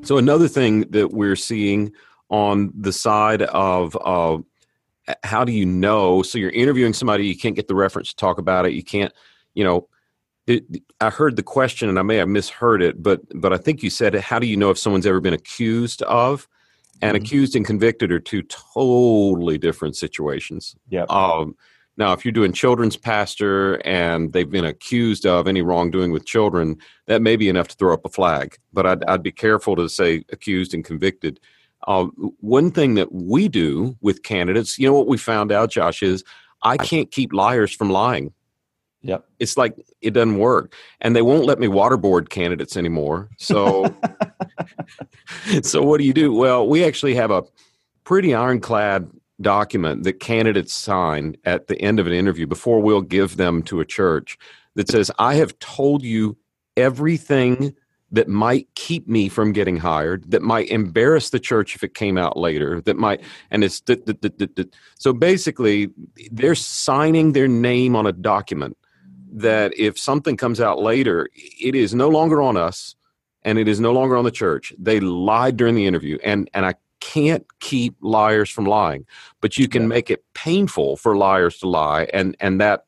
So, 0.05 0.19
another 0.19 0.49
thing 0.49 0.83
that 0.91 1.13
we're 1.13 1.37
seeing 1.37 1.93
on 2.29 2.73
the 2.77 2.93
side 2.93 3.43
of 3.43 3.97
uh, 4.05 4.39
how 5.23 5.45
do 5.45 5.53
you 5.53 5.67
know? 5.67 6.23
So, 6.23 6.39
you're 6.39 6.51
interviewing 6.51 6.93
somebody, 6.93 7.27
you 7.27 7.37
can't 7.37 7.57
get 7.57 7.69
the 7.69 7.75
reference 7.75 8.11
to 8.11 8.17
talk 8.17 8.39
about 8.39 8.67
it, 8.67 8.73
you 8.73 8.85
can't, 8.85 9.13
you 9.55 9.65
know, 9.65 9.89
it, 10.47 10.65
I 11.01 11.11
heard 11.11 11.37
the 11.37 11.43
question 11.43 11.89
and 11.89 11.99
I 11.99 12.03
may 12.03 12.17
have 12.17 12.29
misheard 12.29 12.83
it, 12.83 13.03
but 13.03 13.21
but 13.35 13.53
I 13.53 13.57
think 13.57 13.83
you 13.83 13.91
said, 13.91 14.15
"How 14.15 14.39
do 14.39 14.47
you 14.47 14.57
know 14.57 14.71
if 14.71 14.79
someone's 14.79 15.07
ever 15.07 15.21
been 15.21 15.35
accused 15.35 16.03
of?" 16.03 16.47
And 17.01 17.17
mm-hmm. 17.17 17.25
accused 17.25 17.57
and 17.57 17.67
convicted 17.67 18.13
are 18.13 18.21
two 18.21 18.43
totally 18.43 19.59
different 19.59 19.97
situations. 19.97 20.77
Yeah. 20.89 21.05
Um, 21.09 21.57
now, 21.97 22.13
if 22.13 22.25
you're 22.25 22.33
doing 22.33 22.53
children's 22.53 22.97
pastor 22.97 23.77
and 23.87 24.33
they've 24.33 24.51
been 24.51 24.65
accused 24.65 25.27
of 25.27 25.47
any 25.47 25.63
wrongdoing 25.63 26.11
with 26.11 26.27
children, 26.27 26.77
that 27.07 27.23
may 27.23 27.37
be 27.37 27.49
enough 27.49 27.69
to 27.69 27.77
throw 27.77 27.95
up 27.95 28.05
a 28.05 28.09
flag. 28.09 28.57
But 28.73 28.87
I'd, 28.87 29.05
I'd 29.05 29.23
be 29.23 29.31
careful 29.31 29.77
to 29.77 29.89
say 29.89 30.25
accused 30.33 30.75
and 30.75 30.85
convicted. 30.85 31.39
Uh, 31.87 32.07
one 32.41 32.71
thing 32.71 32.95
that 32.95 33.13
we 33.13 33.47
do 33.49 33.97
with 34.01 34.23
candidates, 34.23 34.79
you 34.79 34.89
know 34.89 34.95
what 34.95 35.07
we 35.07 35.19
found 35.19 35.53
out, 35.53 35.71
Josh, 35.71 36.03
is 36.03 36.25
I 36.63 36.79
can't 36.79 37.11
keep 37.11 37.33
liars 37.33 37.73
from 37.73 37.91
lying. 37.91 38.33
Yep. 39.03 39.27
It's 39.39 39.57
like 39.57 39.77
it 40.01 40.13
doesn't 40.13 40.39
work. 40.39 40.75
And 41.01 41.15
they 41.15 41.23
won't 41.23 41.45
let 41.45 41.59
me 41.61 41.67
waterboard 41.69 42.31
candidates 42.31 42.77
anymore. 42.77 43.29
So 43.37 43.95
so 45.63 45.83
what 45.83 45.99
do 45.99 46.05
you 46.05 46.15
do? 46.15 46.33
Well, 46.33 46.67
we 46.67 46.85
actually 46.85 47.15
have 47.15 47.31
a 47.31 47.45
pretty 48.05 48.35
ironclad 48.35 49.11
document 49.45 50.03
that 50.03 50.15
candidates 50.15 50.75
sign 50.75 51.37
at 51.45 51.69
the 51.69 51.81
end 51.81 52.01
of 52.01 52.09
an 52.09 52.13
interview 52.13 52.47
before 52.49 52.81
we'll 52.81 53.01
give 53.01 53.37
them 53.37 53.63
to 53.63 53.79
a 53.79 53.85
church 53.85 54.37
that 54.75 54.89
says, 54.89 55.11
I 55.21 55.35
have 55.35 55.57
told 55.61 56.03
you 56.03 56.37
everything 56.77 57.77
that 58.11 58.29
might 58.29 58.69
keep 58.75 59.09
me 59.09 59.29
from 59.29 59.53
getting 59.53 59.77
hired, 59.77 60.31
that 60.33 60.43
might 60.43 60.69
embarrass 60.69 61.31
the 61.31 61.41
church 61.41 61.77
if 61.77 61.85
it 61.85 61.95
came 61.95 62.19
out 62.19 62.37
later, 62.37 62.81
that 62.83 62.97
might, 62.97 63.21
and 63.51 63.65
it's, 63.65 63.81
so 64.99 65.13
basically, 65.13 65.91
they're 66.31 66.55
signing 66.55 67.33
their 67.33 67.49
name 67.49 67.95
on 67.95 68.07
a 68.07 68.13
document 68.13 68.77
that 69.33 69.73
if 69.77 69.99
something 69.99 70.37
comes 70.37 70.61
out 70.61 70.81
later, 70.81 71.29
it 71.35 71.75
is 71.75 71.95
no 71.95 72.09
longer 72.09 72.41
on 72.41 72.57
us 72.57 72.95
and 73.45 73.59
it 73.59 73.69
is 73.69 73.81
no 73.81 73.93
longer 73.93 74.17
on 74.17 74.25
the 74.25 74.31
church. 74.31 74.73
They 74.79 75.01
lied 75.01 75.57
during 75.57 75.75
the 75.75 75.87
interview, 75.87 76.19
and 76.25 76.49
and 76.55 76.65
I 76.65 76.75
can't 77.05 77.47
keep 77.61 77.95
liars 78.01 78.49
from 78.49 78.65
lying, 78.65 79.05
but 79.43 79.59
you 79.59 79.69
can 79.69 79.83
yeah. 79.83 79.89
make 79.89 80.11
it 80.11 80.25
painful 80.33 80.97
for 80.97 81.17
liars 81.17 81.59
to 81.59 81.69
lie, 81.69 82.09
and 82.15 82.35
and 82.41 82.61
that 82.61 82.87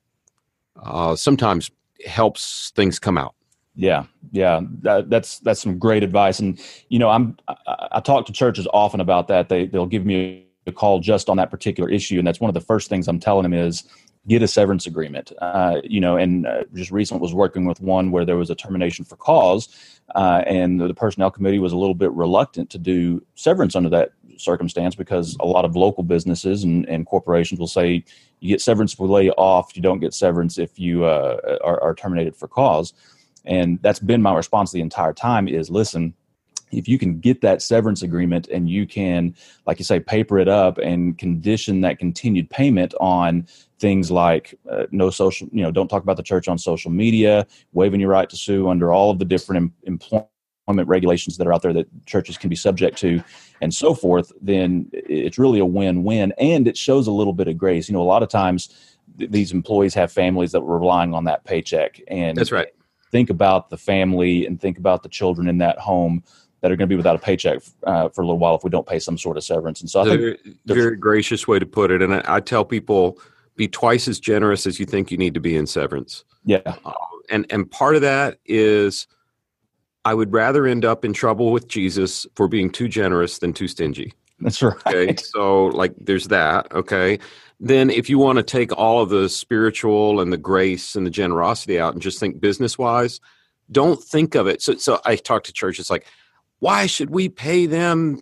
uh, 0.82 1.14
sometimes 1.14 1.70
helps 2.06 2.72
things 2.74 2.98
come 2.98 3.18
out. 3.18 3.34
Yeah, 3.74 4.04
yeah, 4.32 4.60
that, 4.82 5.10
that's 5.10 5.40
that's 5.40 5.60
some 5.60 5.78
great 5.78 6.02
advice, 6.02 6.38
and 6.38 6.58
you 6.88 6.98
know, 6.98 7.10
I'm 7.10 7.36
I, 7.46 7.88
I, 7.92 8.00
talk 8.00 8.24
to 8.26 8.32
churches 8.32 8.66
often 8.72 9.00
about 9.00 9.28
that. 9.28 9.50
They 9.50 9.66
they'll 9.66 9.86
give 9.86 10.06
me 10.06 10.45
a 10.66 10.72
call 10.72 11.00
just 11.00 11.28
on 11.28 11.36
that 11.36 11.50
particular 11.50 11.88
issue, 11.88 12.18
and 12.18 12.26
that's 12.26 12.40
one 12.40 12.48
of 12.48 12.54
the 12.54 12.60
first 12.60 12.88
things 12.88 13.08
I'm 13.08 13.20
telling 13.20 13.42
them 13.44 13.54
is 13.54 13.84
get 14.28 14.42
a 14.42 14.48
severance 14.48 14.86
agreement. 14.86 15.32
Uh, 15.40 15.80
you 15.84 16.00
know, 16.00 16.16
and 16.16 16.46
uh, 16.46 16.64
just 16.74 16.90
recently 16.90 17.20
was 17.20 17.34
working 17.34 17.64
with 17.64 17.80
one 17.80 18.10
where 18.10 18.24
there 18.24 18.36
was 18.36 18.50
a 18.50 18.54
termination 18.54 19.04
for 19.04 19.16
cause, 19.16 20.00
uh, 20.14 20.42
and 20.46 20.80
the 20.80 20.94
personnel 20.94 21.30
committee 21.30 21.58
was 21.58 21.72
a 21.72 21.76
little 21.76 21.94
bit 21.94 22.12
reluctant 22.12 22.70
to 22.70 22.78
do 22.78 23.24
severance 23.34 23.76
under 23.76 23.88
that 23.88 24.10
circumstance 24.38 24.94
because 24.94 25.36
a 25.40 25.46
lot 25.46 25.64
of 25.64 25.76
local 25.76 26.02
businesses 26.02 26.64
and, 26.64 26.86
and 26.88 27.06
corporations 27.06 27.58
will 27.58 27.66
say 27.66 28.04
you 28.40 28.48
get 28.48 28.60
severance 28.60 28.92
if 28.92 29.00
we 29.00 29.08
lay 29.08 29.24
you 29.24 29.32
off, 29.32 29.74
you 29.76 29.82
don't 29.82 30.00
get 30.00 30.14
severance 30.14 30.58
if 30.58 30.78
you 30.78 31.04
uh, 31.04 31.58
are, 31.64 31.82
are 31.82 31.94
terminated 31.94 32.36
for 32.36 32.48
cause. 32.48 32.92
And 33.44 33.80
that's 33.82 34.00
been 34.00 34.22
my 34.22 34.34
response 34.34 34.72
the 34.72 34.80
entire 34.80 35.12
time 35.12 35.48
is 35.48 35.70
listen, 35.70 36.14
if 36.72 36.88
you 36.88 36.98
can 36.98 37.20
get 37.20 37.40
that 37.40 37.62
severance 37.62 38.02
agreement 38.02 38.48
and 38.48 38.68
you 38.68 38.86
can, 38.86 39.34
like 39.66 39.78
you 39.78 39.84
say, 39.84 40.00
paper 40.00 40.38
it 40.38 40.48
up 40.48 40.78
and 40.78 41.16
condition 41.18 41.80
that 41.82 41.98
continued 41.98 42.50
payment 42.50 42.94
on 43.00 43.46
things 43.78 44.10
like 44.10 44.54
uh, 44.70 44.86
no 44.90 45.10
social, 45.10 45.48
you 45.52 45.62
know, 45.62 45.70
don't 45.70 45.88
talk 45.88 46.02
about 46.02 46.16
the 46.16 46.22
church 46.22 46.48
on 46.48 46.58
social 46.58 46.90
media, 46.90 47.46
waiving 47.72 48.00
your 48.00 48.10
right 48.10 48.28
to 48.30 48.36
sue 48.36 48.68
under 48.68 48.92
all 48.92 49.10
of 49.10 49.18
the 49.18 49.24
different 49.24 49.56
em- 49.62 49.74
employment 49.84 50.88
regulations 50.88 51.36
that 51.36 51.46
are 51.46 51.52
out 51.52 51.62
there 51.62 51.72
that 51.72 51.86
churches 52.06 52.36
can 52.36 52.50
be 52.50 52.56
subject 52.56 52.98
to 52.98 53.22
and 53.60 53.72
so 53.72 53.94
forth, 53.94 54.32
then 54.40 54.88
it's 54.92 55.38
really 55.38 55.60
a 55.60 55.64
win 55.64 56.02
win. 56.02 56.32
And 56.38 56.66
it 56.66 56.76
shows 56.76 57.06
a 57.06 57.12
little 57.12 57.32
bit 57.32 57.48
of 57.48 57.56
grace. 57.56 57.88
You 57.88 57.92
know, 57.94 58.02
a 58.02 58.04
lot 58.04 58.22
of 58.22 58.28
times 58.28 58.96
th- 59.18 59.30
these 59.30 59.52
employees 59.52 59.94
have 59.94 60.10
families 60.10 60.52
that 60.52 60.60
were 60.60 60.78
relying 60.78 61.14
on 61.14 61.24
that 61.24 61.44
paycheck. 61.44 62.00
And 62.08 62.36
that's 62.36 62.52
right. 62.52 62.68
Think 63.12 63.30
about 63.30 63.70
the 63.70 63.78
family 63.78 64.46
and 64.46 64.60
think 64.60 64.78
about 64.78 65.02
the 65.02 65.08
children 65.08 65.48
in 65.48 65.58
that 65.58 65.78
home 65.78 66.24
that 66.60 66.72
are 66.72 66.76
going 66.76 66.88
to 66.88 66.92
be 66.92 66.96
without 66.96 67.16
a 67.16 67.18
paycheck 67.18 67.60
uh, 67.84 68.08
for 68.08 68.22
a 68.22 68.24
little 68.24 68.38
while 68.38 68.54
if 68.54 68.64
we 68.64 68.70
don't 68.70 68.86
pay 68.86 68.98
some 68.98 69.18
sort 69.18 69.36
of 69.36 69.44
severance. 69.44 69.80
And 69.80 69.90
so 69.90 70.00
I 70.00 70.04
think 70.04 70.20
very, 70.20 70.80
very 70.80 70.96
gracious 70.96 71.46
way 71.46 71.58
to 71.58 71.66
put 71.66 71.90
it. 71.90 72.02
And 72.02 72.14
I, 72.14 72.22
I, 72.26 72.40
tell 72.40 72.64
people 72.64 73.18
be 73.56 73.68
twice 73.68 74.08
as 74.08 74.18
generous 74.18 74.66
as 74.66 74.80
you 74.80 74.86
think 74.86 75.10
you 75.10 75.18
need 75.18 75.34
to 75.34 75.40
be 75.40 75.56
in 75.56 75.66
severance. 75.66 76.24
Yeah. 76.44 76.62
Uh, 76.84 76.92
and 77.30 77.46
and 77.50 77.70
part 77.70 77.96
of 77.96 78.02
that 78.02 78.38
is 78.46 79.06
I 80.04 80.14
would 80.14 80.32
rather 80.32 80.66
end 80.66 80.84
up 80.84 81.04
in 81.04 81.12
trouble 81.12 81.50
with 81.50 81.68
Jesus 81.68 82.26
for 82.36 82.48
being 82.48 82.70
too 82.70 82.88
generous 82.88 83.38
than 83.38 83.52
too 83.52 83.68
stingy. 83.68 84.12
That's 84.40 84.62
right. 84.62 84.76
Okay. 84.86 85.16
So 85.16 85.66
like 85.66 85.94
there's 85.98 86.28
that. 86.28 86.72
Okay. 86.72 87.18
Then 87.58 87.90
if 87.90 88.10
you 88.10 88.18
want 88.18 88.36
to 88.36 88.42
take 88.42 88.76
all 88.76 89.02
of 89.02 89.08
the 89.08 89.28
spiritual 89.28 90.20
and 90.20 90.32
the 90.32 90.36
grace 90.36 90.94
and 90.94 91.06
the 91.06 91.10
generosity 91.10 91.80
out 91.80 91.94
and 91.94 92.02
just 92.02 92.20
think 92.20 92.40
business 92.40 92.78
wise, 92.78 93.20
don't 93.72 94.02
think 94.02 94.34
of 94.34 94.46
it. 94.46 94.62
So 94.62 94.76
so 94.76 95.00
I 95.04 95.16
talk 95.16 95.44
to 95.44 95.52
churches 95.52 95.90
like 95.90 96.06
why 96.58 96.86
should 96.86 97.10
we 97.10 97.28
pay 97.28 97.66
them 97.66 98.20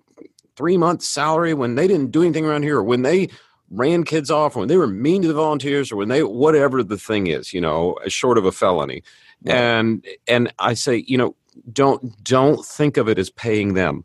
three 0.57 0.77
months 0.77 1.07
salary 1.07 1.55
when 1.55 1.75
they 1.75 1.87
didn't 1.87 2.11
do 2.11 2.23
anything 2.23 2.45
around 2.45 2.63
here 2.63 2.79
or 2.79 2.83
when 2.83 3.03
they 3.03 3.29
ran 3.71 4.05
kids 4.05 4.31
off 4.31 4.55
or 4.55 4.61
when 4.61 4.69
they 4.69 4.77
were 4.77 4.87
mean 4.87 5.23
to 5.23 5.29
the 5.29 5.35
volunteers 5.35 5.91
or 5.91 5.97
when 5.97 6.09
they 6.09 6.23
whatever 6.23 6.83
the 6.83 6.99
thing 6.99 7.27
is 7.27 7.53
you 7.53 7.61
know 7.61 7.97
short 8.09 8.39
of 8.39 8.45
a 8.45 8.53
felony? 8.53 9.03
Right. 9.45 9.57
and 9.57 10.07
and 10.29 10.53
i 10.59 10.75
say 10.75 11.05
you 11.07 11.19
know 11.19 11.35
don't 11.73 12.23
don't 12.25 12.65
think 12.65 12.97
of 12.97 13.09
it 13.09 13.19
as 13.19 13.31
paying 13.31 13.75
them. 13.75 14.05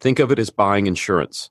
Think 0.00 0.18
of 0.18 0.30
it 0.30 0.38
as 0.38 0.50
buying 0.50 0.86
insurance. 0.86 1.50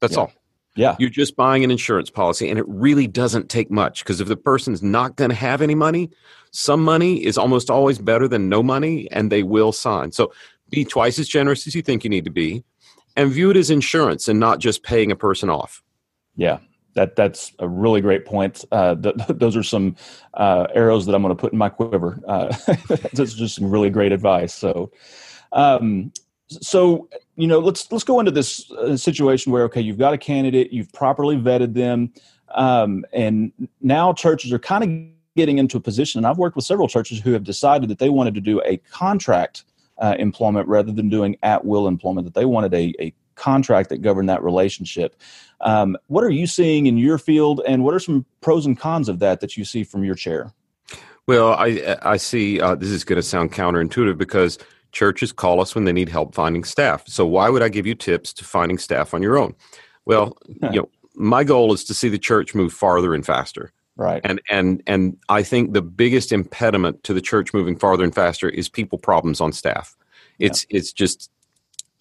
That's 0.00 0.14
yeah. 0.14 0.20
all. 0.20 0.32
Yeah. 0.74 0.96
You're 0.98 1.10
just 1.10 1.34
buying 1.34 1.64
an 1.64 1.70
insurance 1.70 2.08
policy 2.08 2.48
and 2.48 2.58
it 2.58 2.64
really 2.68 3.08
doesn't 3.08 3.48
take 3.48 3.70
much 3.70 4.04
because 4.04 4.20
if 4.20 4.28
the 4.28 4.36
person's 4.36 4.82
not 4.82 5.16
going 5.16 5.30
to 5.30 5.36
have 5.36 5.60
any 5.60 5.74
money 5.74 6.10
some 6.50 6.82
money 6.82 7.24
is 7.24 7.36
almost 7.36 7.70
always 7.70 7.98
better 7.98 8.28
than 8.28 8.48
no 8.48 8.62
money 8.62 9.10
and 9.10 9.30
they 9.30 9.42
will 9.42 9.72
sign. 9.72 10.12
So 10.12 10.32
be 10.70 10.84
twice 10.84 11.18
as 11.18 11.28
generous 11.28 11.66
as 11.66 11.74
you 11.74 11.82
think 11.82 12.04
you 12.04 12.10
need 12.10 12.24
to 12.24 12.30
be, 12.30 12.64
and 13.16 13.30
view 13.30 13.50
it 13.50 13.56
as 13.56 13.70
insurance 13.70 14.28
and 14.28 14.38
not 14.38 14.58
just 14.58 14.82
paying 14.82 15.10
a 15.10 15.16
person 15.16 15.50
off. 15.50 15.82
Yeah, 16.36 16.58
that 16.94 17.16
that's 17.16 17.52
a 17.58 17.68
really 17.68 18.00
great 18.00 18.26
point. 18.26 18.64
Uh, 18.70 18.94
th- 18.94 19.16
those 19.28 19.56
are 19.56 19.62
some 19.62 19.96
uh, 20.34 20.66
arrows 20.74 21.06
that 21.06 21.14
I'm 21.14 21.22
going 21.22 21.34
to 21.34 21.40
put 21.40 21.52
in 21.52 21.58
my 21.58 21.68
quiver. 21.68 22.20
Uh, 22.26 22.54
that's 23.12 23.34
just 23.34 23.56
some 23.56 23.70
really 23.70 23.90
great 23.90 24.12
advice. 24.12 24.54
So, 24.54 24.90
um, 25.52 26.12
so 26.48 27.08
you 27.36 27.46
know, 27.46 27.58
let's 27.58 27.90
let's 27.90 28.04
go 28.04 28.20
into 28.20 28.32
this 28.32 28.70
uh, 28.72 28.96
situation 28.96 29.52
where 29.52 29.64
okay, 29.64 29.80
you've 29.80 29.98
got 29.98 30.14
a 30.14 30.18
candidate, 30.18 30.72
you've 30.72 30.92
properly 30.92 31.36
vetted 31.36 31.74
them, 31.74 32.12
um, 32.54 33.04
and 33.12 33.52
now 33.80 34.12
churches 34.12 34.52
are 34.52 34.58
kind 34.58 34.84
of 34.84 35.18
getting 35.36 35.58
into 35.58 35.76
a 35.76 35.80
position. 35.80 36.18
And 36.18 36.26
I've 36.26 36.38
worked 36.38 36.56
with 36.56 36.64
several 36.64 36.88
churches 36.88 37.20
who 37.20 37.32
have 37.32 37.44
decided 37.44 37.88
that 37.90 38.00
they 38.00 38.08
wanted 38.08 38.34
to 38.34 38.40
do 38.40 38.60
a 38.64 38.78
contract 38.90 39.64
uh, 39.98 40.14
employment 40.18 40.68
rather 40.68 40.92
than 40.92 41.08
doing 41.08 41.36
at 41.42 41.64
will 41.64 41.88
employment, 41.88 42.24
that 42.24 42.34
they 42.34 42.44
wanted 42.44 42.74
a, 42.74 42.94
a 43.00 43.14
contract 43.34 43.88
that 43.88 43.98
governed 43.98 44.28
that 44.28 44.42
relationship. 44.42 45.16
Um, 45.60 45.96
what 46.06 46.24
are 46.24 46.30
you 46.30 46.46
seeing 46.46 46.86
in 46.86 46.98
your 46.98 47.18
field, 47.18 47.62
and 47.66 47.84
what 47.84 47.94
are 47.94 48.00
some 48.00 48.26
pros 48.40 48.66
and 48.66 48.78
cons 48.78 49.08
of 49.08 49.18
that 49.20 49.40
that 49.40 49.56
you 49.56 49.64
see 49.64 49.84
from 49.84 50.04
your 50.04 50.14
chair? 50.14 50.52
Well, 51.26 51.52
I 51.54 51.96
I 52.02 52.16
see. 52.16 52.60
Uh, 52.60 52.74
this 52.74 52.90
is 52.90 53.04
going 53.04 53.16
to 53.16 53.22
sound 53.22 53.52
counterintuitive 53.52 54.18
because 54.18 54.58
churches 54.92 55.32
call 55.32 55.60
us 55.60 55.74
when 55.74 55.84
they 55.84 55.92
need 55.92 56.08
help 56.08 56.34
finding 56.34 56.64
staff. 56.64 57.06
So 57.06 57.26
why 57.26 57.50
would 57.50 57.62
I 57.62 57.68
give 57.68 57.86
you 57.86 57.94
tips 57.94 58.32
to 58.34 58.44
finding 58.44 58.78
staff 58.78 59.12
on 59.12 59.22
your 59.22 59.38
own? 59.38 59.54
Well, 60.06 60.36
you 60.46 60.80
know, 60.80 60.90
my 61.14 61.44
goal 61.44 61.72
is 61.72 61.84
to 61.84 61.94
see 61.94 62.08
the 62.08 62.18
church 62.18 62.54
move 62.54 62.72
farther 62.72 63.14
and 63.14 63.26
faster. 63.26 63.72
Right. 63.98 64.20
And 64.24 64.40
and 64.48 64.80
and 64.86 65.18
I 65.28 65.42
think 65.42 65.72
the 65.72 65.82
biggest 65.82 66.30
impediment 66.30 67.02
to 67.02 67.12
the 67.12 67.20
church 67.20 67.52
moving 67.52 67.76
farther 67.76 68.04
and 68.04 68.14
faster 68.14 68.48
is 68.48 68.68
people 68.68 68.96
problems 68.96 69.40
on 69.40 69.52
staff. 69.52 69.96
It's 70.38 70.64
yeah. 70.70 70.78
it's 70.78 70.92
just 70.92 71.30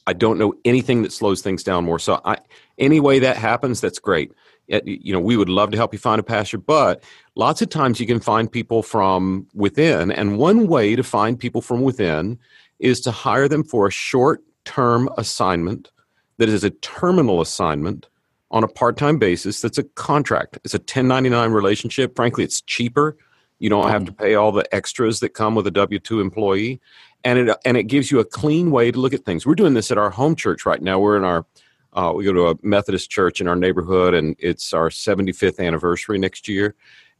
I 0.05 0.13
don't 0.13 0.37
know 0.37 0.53
anything 0.63 1.01
that 1.01 1.11
slows 1.11 1.41
things 1.41 1.63
down 1.63 1.85
more. 1.85 1.97
So 1.97 2.21
I 2.23 2.37
any 2.77 2.99
way 2.99 3.17
that 3.19 3.35
happens, 3.35 3.81
that's 3.81 3.97
great. 3.97 4.31
You 4.67 5.11
know, 5.11 5.19
we 5.19 5.37
would 5.37 5.49
love 5.49 5.71
to 5.71 5.77
help 5.77 5.91
you 5.91 5.97
find 5.97 6.19
a 6.19 6.23
pastor, 6.23 6.59
but 6.59 7.01
lots 7.35 7.63
of 7.63 7.69
times 7.69 7.99
you 7.99 8.05
can 8.05 8.19
find 8.19 8.51
people 8.51 8.83
from 8.83 9.47
within. 9.55 10.11
And 10.11 10.37
one 10.37 10.67
way 10.67 10.95
to 10.95 11.03
find 11.03 11.39
people 11.39 11.61
from 11.61 11.81
within 11.81 12.37
is 12.77 13.01
to 13.01 13.11
hire 13.11 13.47
them 13.47 13.63
for 13.63 13.87
a 13.87 13.91
short 13.91 14.43
term 14.65 15.09
assignment 15.17 15.89
that 16.37 16.49
is 16.49 16.63
a 16.63 16.69
terminal 16.69 17.41
assignment 17.41 18.07
on 18.51 18.63
a 18.63 18.67
part-time 18.67 19.17
basis 19.17 19.61
that's 19.61 19.77
a 19.77 19.83
contract. 19.83 20.57
It's 20.63 20.73
a 20.73 20.77
1099 20.77 21.51
relationship. 21.51 22.15
Frankly 22.15 22.43
it's 22.43 22.61
cheaper. 22.61 23.17
You 23.59 23.69
don't 23.69 23.89
have 23.89 24.05
to 24.05 24.11
pay 24.11 24.35
all 24.35 24.51
the 24.51 24.73
extras 24.73 25.19
that 25.19 25.29
come 25.29 25.55
with 25.55 25.67
a 25.67 25.71
w2 25.71 26.21
employee. 26.21 26.79
And 27.23 27.39
it 27.39 27.57
and 27.65 27.75
it 27.75 27.83
gives 27.83 28.11
you 28.11 28.19
a 28.19 28.25
clean 28.25 28.71
way 28.71 28.91
to 28.91 28.99
look 28.99 29.13
at 29.13 29.25
things. 29.25 29.45
We're 29.45 29.55
doing 29.55 29.73
this 29.73 29.91
at 29.91 29.97
our 29.97 30.09
home 30.09 30.35
church 30.35 30.65
right 30.65 30.81
now. 30.81 30.99
We're 30.99 31.17
in 31.17 31.23
our 31.23 31.45
uh, 31.93 32.13
we 32.15 32.23
go 32.23 32.33
to 32.33 32.49
a 32.49 32.55
methodist 32.61 33.09
church 33.09 33.41
in 33.41 33.47
our 33.47 33.55
neighborhood 33.55 34.13
and 34.13 34.35
it's 34.39 34.71
our 34.73 34.89
75th 34.89 35.59
anniversary 35.59 36.19
next 36.19 36.47
year. 36.47 36.75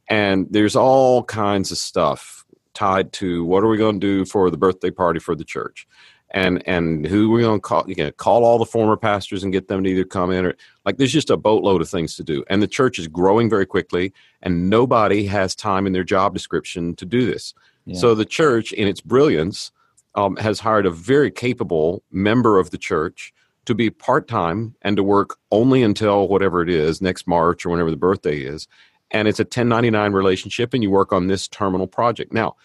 And 0.08 0.46
there's 0.50 0.76
all 0.76 1.24
kinds 1.24 1.72
of 1.72 1.78
stuff 1.78 2.46
tied 2.74 3.12
to 3.12 3.44
what 3.44 3.64
are 3.64 3.68
we 3.68 3.76
going 3.76 4.00
to 4.00 4.06
do 4.06 4.24
for 4.24 4.50
the 4.50 4.56
birthday 4.56 4.90
party 4.90 5.18
for 5.18 5.34
the 5.34 5.44
church 5.44 5.86
and 6.32 6.66
and 6.66 7.06
who 7.06 7.30
we're 7.30 7.40
going 7.40 7.58
to 7.58 7.60
call 7.60 7.84
you 7.88 7.94
know 7.96 8.10
call 8.12 8.44
all 8.44 8.58
the 8.58 8.66
former 8.66 8.96
pastors 8.96 9.42
and 9.42 9.52
get 9.52 9.68
them 9.68 9.82
to 9.84 9.90
either 9.90 10.04
come 10.04 10.30
in 10.30 10.44
or 10.44 10.54
like 10.84 10.98
there's 10.98 11.12
just 11.12 11.30
a 11.30 11.36
boatload 11.36 11.80
of 11.80 11.88
things 11.88 12.16
to 12.16 12.24
do. 12.24 12.44
And 12.50 12.62
the 12.62 12.68
church 12.68 12.98
is 12.98 13.08
growing 13.08 13.48
very 13.48 13.66
quickly 13.66 14.12
and 14.42 14.68
nobody 14.68 15.26
has 15.26 15.54
time 15.54 15.86
in 15.86 15.92
their 15.92 16.04
job 16.04 16.34
description 16.34 16.94
to 16.96 17.06
do 17.06 17.26
this. 17.26 17.54
Yeah. 17.86 17.98
so 17.98 18.14
the 18.14 18.26
church 18.26 18.72
in 18.72 18.86
its 18.86 19.00
brilliance 19.00 19.72
um, 20.14 20.36
has 20.36 20.60
hired 20.60 20.84
a 20.84 20.90
very 20.90 21.30
capable 21.30 22.02
member 22.10 22.58
of 22.58 22.70
the 22.70 22.78
church 22.78 23.32
to 23.64 23.74
be 23.74 23.90
part-time 23.90 24.74
and 24.82 24.96
to 24.96 25.02
work 25.02 25.38
only 25.50 25.82
until 25.82 26.28
whatever 26.28 26.62
it 26.62 26.68
is 26.68 27.00
next 27.00 27.26
march 27.26 27.64
or 27.64 27.70
whenever 27.70 27.90
the 27.90 27.96
birthday 27.96 28.38
is. 28.38 28.66
And 29.10 29.28
it's 29.28 29.40
a 29.40 29.44
1099 29.44 30.12
relationship 30.12 30.74
and 30.74 30.82
you 30.82 30.90
work 30.90 31.12
on 31.12 31.28
this 31.28 31.48
terminal 31.48 31.86
project. 31.86 32.32
Now 32.32 32.56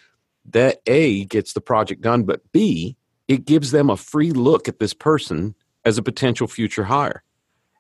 that 0.46 0.82
a 0.88 1.26
gets 1.26 1.54
the 1.54 1.62
project 1.62 2.02
done 2.02 2.24
but 2.24 2.42
b 2.52 2.98
it 3.28 3.46
gives 3.46 3.72
them 3.72 3.90
a 3.90 3.98
free 3.98 4.32
look 4.32 4.68
at 4.68 4.80
this 4.80 4.94
person 4.94 5.56
as 5.86 5.98
a 5.98 6.04
potential 6.04 6.48
future 6.48 6.84
hire. 6.84 7.24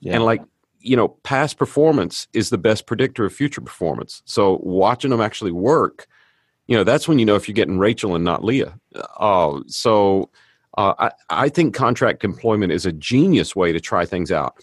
Yeah. 0.02 0.16
And 0.16 0.26
like, 0.26 0.42
you 0.80 0.96
know, 0.96 1.10
past 1.10 1.58
performance 1.58 2.28
is 2.34 2.50
the 2.50 2.58
best 2.58 2.88
predictor 2.88 3.26
of 3.26 3.34
future 3.34 3.62
performance. 3.62 4.22
So 4.26 4.60
watching 4.64 5.12
them 5.12 5.22
actually 5.22 5.52
work, 5.52 6.08
you 6.68 6.76
know, 6.76 6.84
that's 6.84 7.08
when 7.08 7.20
you 7.20 7.26
know 7.26 7.36
if 7.36 7.48
you're 7.48 7.54
getting 7.54 7.78
Rachel 7.78 8.16
and 8.16 8.24
not 8.24 8.44
Leah. 8.44 8.78
Uh, 9.18 9.62
so 9.68 10.30
uh, 10.78 10.94
I, 11.00 11.12
I 11.30 11.50
think 11.50 11.74
contract 11.74 12.24
employment 12.24 12.72
is 12.72 12.86
a 12.86 12.92
genius 12.92 13.56
way 13.56 13.72
to 13.72 13.80
try 13.80 14.06
things 14.06 14.32
out. 14.32 14.56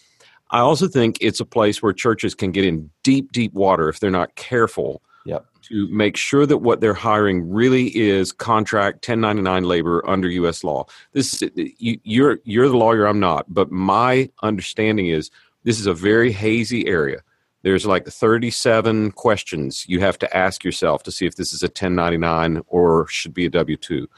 I 0.50 0.60
also 0.60 0.88
think 0.88 1.16
it's 1.20 1.40
a 1.40 1.44
place 1.44 1.82
where 1.82 1.92
churches 1.92 2.34
can 2.34 2.50
get 2.52 2.64
in 2.64 2.90
deep, 3.02 3.32
deep 3.32 3.52
water 3.52 3.88
if 3.88 4.00
they're 4.00 4.10
not 4.10 4.34
careful 4.34 5.02
yep 5.24 5.46
to 5.62 5.87
make 5.88 6.16
sure 6.16 6.46
that 6.46 6.59
what 6.59 6.80
they're 6.80 6.94
hiring 6.94 7.48
really 7.48 7.96
is 7.96 8.33
contract 8.33 9.09
1099 9.09 9.64
labor 9.64 10.09
under 10.09 10.28
U.S. 10.28 10.64
law. 10.64 10.85
This 11.12 11.42
you, 11.54 11.98
you're 12.02 12.40
you're 12.44 12.68
the 12.68 12.76
lawyer, 12.76 13.06
I'm 13.06 13.20
not, 13.20 13.52
but 13.52 13.70
my 13.70 14.30
understanding 14.42 15.06
is 15.09 15.30
this 15.64 15.78
is 15.78 15.87
a 15.87 15.94
very 15.94 16.33
hazy 16.33 16.87
area. 16.87 17.20
There's 17.62 17.85
like 17.85 18.06
37 18.06 19.12
questions 19.12 19.85
you 19.87 20.00
have 20.00 20.18
to 20.20 20.37
ask 20.37 20.64
yourself 20.64 21.02
to 21.04 21.12
see 21.12 21.26
if 21.26 21.37
this 21.37 21.52
is 21.52 21.62
a 21.62 21.66
1099 21.66 22.62
or 22.66 23.06
should 23.09 23.35
be 23.35 23.46
a 23.46 23.50
W 23.50 23.76
2. 23.76 24.09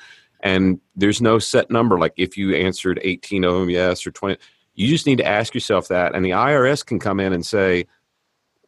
And 0.41 0.81
there's 0.95 1.21
no 1.21 1.38
set 1.38 1.71
number. 1.71 1.99
Like 1.99 2.15
if 2.17 2.37
you 2.37 2.55
answered 2.55 3.01
18 3.03 3.45
of 3.45 3.55
them 3.55 3.71
yes 3.71 4.07
or 4.07 4.12
20, 4.12 4.38
You 4.75 4.88
just 4.88 5.07
need 5.07 5.19
to 5.19 5.27
ask 5.27 5.55
yourself 5.55 5.88
that. 5.88 6.15
And 6.15 6.25
the 6.25 6.31
IRS 6.31 6.87
can 6.87 7.01
come 7.01 7.19
in 7.19 7.33
and 7.33 7.45
say, 7.45 7.87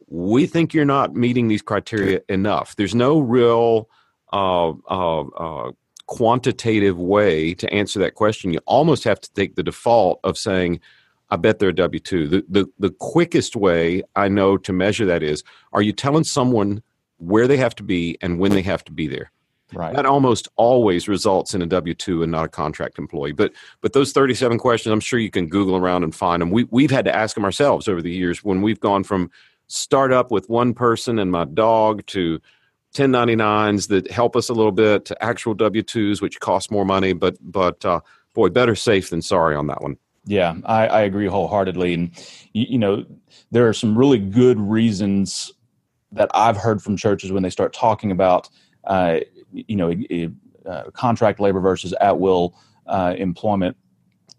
we 0.08 0.46
think 0.46 0.74
you're 0.74 0.84
not 0.84 1.14
meeting 1.14 1.48
these 1.48 1.62
criteria 1.62 2.20
enough. 2.28 2.76
There's 2.76 2.94
no 2.94 3.18
real 3.18 3.88
uh, 4.32 4.70
uh, 4.90 5.20
uh, 5.20 5.72
quantitative 6.06 6.98
way 6.98 7.54
to 7.54 7.72
answer 7.72 7.98
that 8.00 8.14
question. 8.14 8.52
You 8.52 8.60
almost 8.66 9.04
have 9.04 9.20
to 9.20 9.32
take 9.32 9.54
the 9.54 9.62
default 9.62 10.20
of 10.24 10.36
saying, 10.36 10.80
I 11.30 11.36
bet 11.36 11.58
they're 11.58 11.70
a 11.70 11.74
W 11.74 12.00
2. 12.00 12.28
The, 12.28 12.44
the, 12.48 12.66
the 12.78 12.90
quickest 12.90 13.56
way 13.56 14.02
I 14.14 14.28
know 14.28 14.56
to 14.58 14.72
measure 14.72 15.06
that 15.06 15.22
is 15.22 15.42
are 15.72 15.82
you 15.82 15.92
telling 15.92 16.24
someone 16.24 16.82
where 17.18 17.48
they 17.48 17.56
have 17.56 17.74
to 17.76 17.82
be 17.82 18.18
and 18.20 18.38
when 18.38 18.52
they 18.52 18.62
have 18.62 18.84
to 18.84 18.92
be 18.92 19.08
there? 19.08 19.30
Right. 19.72 19.94
That 19.94 20.06
almost 20.06 20.48
always 20.56 21.08
results 21.08 21.54
in 21.54 21.62
a 21.62 21.66
W 21.66 21.94
two 21.94 22.22
and 22.22 22.30
not 22.30 22.44
a 22.44 22.48
contract 22.48 22.98
employee. 22.98 23.32
But 23.32 23.52
but 23.80 23.92
those 23.92 24.12
thirty 24.12 24.34
seven 24.34 24.58
questions, 24.58 24.92
I'm 24.92 25.00
sure 25.00 25.18
you 25.18 25.30
can 25.30 25.48
Google 25.48 25.76
around 25.76 26.04
and 26.04 26.14
find 26.14 26.42
them. 26.42 26.50
We 26.50 26.64
we've 26.70 26.90
had 26.90 27.06
to 27.06 27.16
ask 27.16 27.34
them 27.34 27.44
ourselves 27.44 27.88
over 27.88 28.00
the 28.00 28.12
years 28.12 28.44
when 28.44 28.62
we've 28.62 28.78
gone 28.78 29.02
from 29.02 29.30
startup 29.66 30.30
with 30.30 30.48
one 30.48 30.74
person 30.74 31.18
and 31.18 31.30
my 31.30 31.44
dog 31.44 32.04
to 32.06 32.40
1099s 32.94 33.88
that 33.88 34.10
help 34.10 34.36
us 34.36 34.48
a 34.48 34.54
little 34.54 34.72
bit 34.72 35.04
to 35.06 35.24
actual 35.24 35.54
W2s, 35.54 36.22
which 36.22 36.40
cost 36.40 36.70
more 36.70 36.84
money. 36.84 37.12
But, 37.12 37.36
but 37.40 37.84
uh, 37.84 38.00
boy, 38.34 38.50
better 38.50 38.74
safe 38.74 39.10
than 39.10 39.22
sorry 39.22 39.56
on 39.56 39.66
that 39.66 39.82
one. 39.82 39.96
Yeah, 40.26 40.54
I, 40.64 40.86
I 40.86 41.00
agree 41.02 41.26
wholeheartedly. 41.26 41.92
And, 41.92 42.10
you, 42.52 42.66
you, 42.70 42.78
know, 42.78 43.04
there 43.50 43.68
are 43.68 43.74
some 43.74 43.98
really 43.98 44.18
good 44.18 44.58
reasons 44.58 45.52
that 46.12 46.30
I've 46.32 46.56
heard 46.56 46.82
from 46.82 46.96
churches 46.96 47.32
when 47.32 47.42
they 47.42 47.50
start 47.50 47.72
talking 47.72 48.10
about, 48.10 48.48
uh, 48.84 49.20
you 49.52 49.76
know, 49.76 49.92
uh, 50.64 50.90
contract 50.92 51.40
labor 51.40 51.60
versus 51.60 51.92
at 52.00 52.18
will 52.18 52.54
uh, 52.86 53.14
employment. 53.18 53.76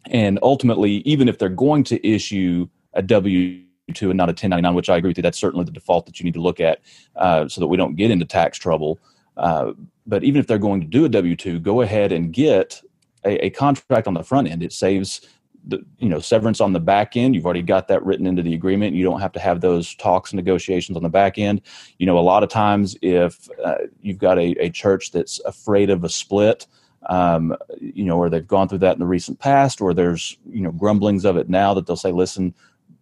And 0.07 0.39
ultimately, 0.41 0.97
even 0.97 1.27
if 1.27 1.37
they're 1.37 1.49
going 1.49 1.83
to 1.85 2.07
issue 2.07 2.67
a 2.93 3.01
W 3.01 3.64
2 3.93 4.09
and 4.09 4.17
not 4.17 4.29
a 4.29 4.31
1099, 4.31 4.73
which 4.73 4.89
I 4.89 4.97
agree 4.97 5.09
with 5.09 5.17
you. 5.17 5.23
That's 5.23 5.37
certainly 5.37 5.65
the 5.65 5.71
default 5.71 6.05
that 6.07 6.19
you 6.19 6.23
need 6.23 6.33
to 6.33 6.41
look 6.41 6.59
at 6.59 6.81
uh, 7.15 7.47
so 7.47 7.61
that 7.61 7.67
we 7.67 7.77
don't 7.77 7.95
get 7.95 8.11
into 8.11 8.25
tax 8.25 8.57
trouble. 8.57 8.99
Uh, 9.37 9.73
but 10.07 10.23
even 10.23 10.39
if 10.39 10.47
they're 10.47 10.57
going 10.57 10.81
to 10.81 10.87
do 10.87 11.05
a 11.05 11.09
W 11.09 11.35
2, 11.35 11.59
go 11.59 11.81
ahead 11.81 12.11
and 12.11 12.33
get 12.33 12.81
a, 13.25 13.45
a, 13.45 13.49
contract 13.49 14.07
on 14.07 14.13
the 14.13 14.23
front 14.23 14.47
end. 14.47 14.63
It 14.63 14.71
saves 14.71 15.21
the 15.67 15.83
you 15.97 16.07
know 16.07 16.19
severance 16.19 16.61
on 16.61 16.73
the 16.73 16.79
back 16.79 17.17
end. 17.17 17.35
You've 17.35 17.45
already 17.45 17.63
got 17.63 17.87
that 17.87 18.03
written 18.05 18.27
into 18.27 18.41
the 18.41 18.53
agreement. 18.53 18.95
You 18.95 19.03
don't 19.03 19.19
have 19.19 19.31
to 19.33 19.39
have 19.39 19.61
those 19.61 19.95
talks 19.95 20.31
and 20.31 20.37
negotiations 20.37 20.95
on 20.95 21.03
the 21.03 21.09
back 21.09 21.37
end. 21.37 21.61
You 21.97 22.05
know, 22.05 22.17
a 22.17 22.21
lot 22.21 22.43
of 22.43 22.49
times 22.49 22.95
if 23.01 23.49
uh, 23.63 23.75
you've 24.01 24.19
got 24.19 24.37
a, 24.37 24.51
a 24.63 24.69
church 24.69 25.11
that's 25.11 25.39
afraid 25.39 25.89
of 25.89 26.03
a 26.03 26.09
split, 26.09 26.67
um, 27.07 27.55
you 27.79 28.05
know, 28.05 28.17
or 28.17 28.29
they've 28.29 28.47
gone 28.47 28.69
through 28.69 28.79
that 28.79 28.93
in 28.93 28.99
the 28.99 29.05
recent 29.05 29.39
past, 29.39 29.81
or 29.81 29.93
there's 29.93 30.37
you 30.49 30.61
know 30.61 30.71
grumblings 30.71 31.25
of 31.25 31.35
it 31.35 31.49
now 31.49 31.73
that 31.73 31.87
they'll 31.87 31.95
say, 31.95 32.11
listen, 32.11 32.53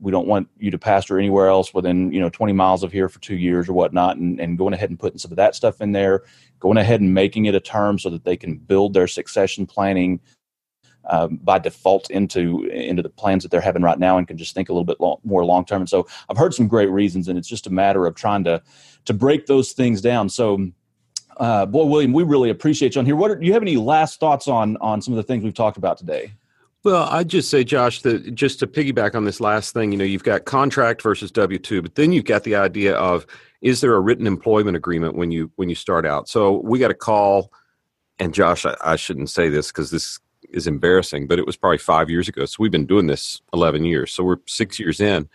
we 0.04 0.12
don't 0.12 0.28
want 0.28 0.48
you 0.60 0.70
to 0.70 0.78
pastor 0.78 1.18
anywhere 1.18 1.48
else 1.48 1.74
within 1.74 2.12
you 2.12 2.20
know 2.20 2.30
20 2.30 2.54
miles 2.54 2.84
of 2.84 2.92
here 2.92 3.08
for 3.08 3.20
two 3.20 3.38
years 3.38 3.70
or 3.70 3.74
whatnot 3.74 4.18
and, 4.18 4.40
and 4.40 4.58
going 4.58 4.74
ahead 4.74 4.90
and 4.90 5.00
putting 5.00 5.18
some 5.18 5.32
of 5.32 5.38
that 5.38 5.56
stuff 5.56 5.82
in 5.82 5.94
there 5.94 6.24
going 6.60 6.78
ahead 6.78 7.02
and 7.02 7.14
making 7.14 7.46
it 7.46 7.56
a 7.56 7.60
term 7.60 7.98
so 7.98 8.10
that 8.10 8.26
they 8.26 8.36
can 8.38 8.58
build 8.58 8.94
their 8.94 9.08
succession 9.08 9.66
planning 9.66 10.20
um, 11.10 11.38
by 11.42 11.58
default 11.58 12.10
into 12.12 12.66
into 12.66 13.02
the 13.02 13.10
plans 13.10 13.44
that 13.44 13.50
they're 13.50 13.62
having 13.62 13.82
right 13.82 14.00
now 14.00 14.18
and 14.18 14.28
can 14.28 14.38
just 14.38 14.54
think 14.54 14.70
a 14.70 14.74
little 14.74 14.86
bit 14.86 15.00
long, 15.00 15.18
more 15.24 15.44
long 15.44 15.66
term 15.66 15.82
and 15.82 15.90
so 15.90 16.06
i've 16.30 16.38
heard 16.38 16.54
some 16.54 16.68
great 16.68 16.90
reasons 16.90 17.28
and 17.28 17.38
it's 17.38 17.48
just 17.48 17.68
a 17.68 17.72
matter 17.72 18.06
of 18.06 18.14
trying 18.14 18.44
to 18.44 18.62
to 19.06 19.14
break 19.14 19.48
those 19.48 19.72
things 19.72 20.02
down. 20.02 20.30
So 20.30 20.70
uh, 21.38 21.66
boy 21.66 21.86
william 21.86 22.14
we 22.14 22.24
really 22.24 22.50
appreciate 22.50 22.96
you 22.96 23.00
on 23.00 23.06
here. 23.06 23.16
What 23.16 23.32
are, 23.32 23.36
do 23.36 23.46
you 23.46 23.54
have 23.54 23.64
any 23.64 23.78
last 23.78 24.20
thoughts 24.20 24.48
on 24.48 24.78
on 24.78 25.02
some 25.02 25.14
of 25.14 25.18
the 25.18 25.24
things 25.24 25.44
we've 25.44 25.54
talked 25.54 25.78
about 25.78 25.98
today 25.98 26.34
well, 26.84 27.08
I'd 27.10 27.30
just 27.30 27.50
say, 27.50 27.64
Josh, 27.64 28.02
that 28.02 28.36
just 28.36 28.60
to 28.60 28.68
piggyback 28.68 29.16
on 29.16 29.24
this 29.24 29.40
last 29.40 29.74
thing, 29.74 29.92
you 29.92 29.98
know, 29.98 30.04
you've 30.04 30.24
got 30.24 30.46
contract 30.46 31.02
versus 31.02 31.32
W 31.32 31.58
two, 31.58 31.82
but 31.82 31.96
then 31.96 32.12
you've 32.12 32.26
got 32.26 32.44
the 32.44 32.56
idea 32.56 32.96
of 32.96 33.26
is 33.62 33.80
there 33.80 33.94
a 33.94 34.00
written 34.02 34.28
employment 34.28 34.76
agreement 34.76 35.16
when 35.16 35.32
you 35.32 35.50
when 35.56 35.70
you 35.70 35.76
start 35.76 36.06
out? 36.06 36.28
So 36.28 36.60
we 36.60 36.80
got 36.80 36.92
a 36.92 36.96
call, 36.96 37.52
and 38.20 38.34
Josh, 38.34 38.66
I, 38.66 38.76
I 38.84 38.96
shouldn't 38.98 39.30
say 39.30 39.50
this 39.50 39.68
because 39.68 39.92
this 39.92 40.20
is 40.50 40.68
embarrassing, 40.68 41.28
but 41.28 41.40
it 41.40 41.46
was 41.46 41.56
probably 41.56 41.78
five 41.78 42.10
years 42.10 42.28
ago. 42.28 42.46
So 42.46 42.58
we've 42.60 42.72
been 42.72 42.86
doing 42.86 43.08
this 43.08 43.42
eleven 43.54 43.86
years, 43.86 44.12
so 44.12 44.24
we're 44.24 44.38
six 44.46 44.78
years 44.80 45.00
in, 45.00 45.30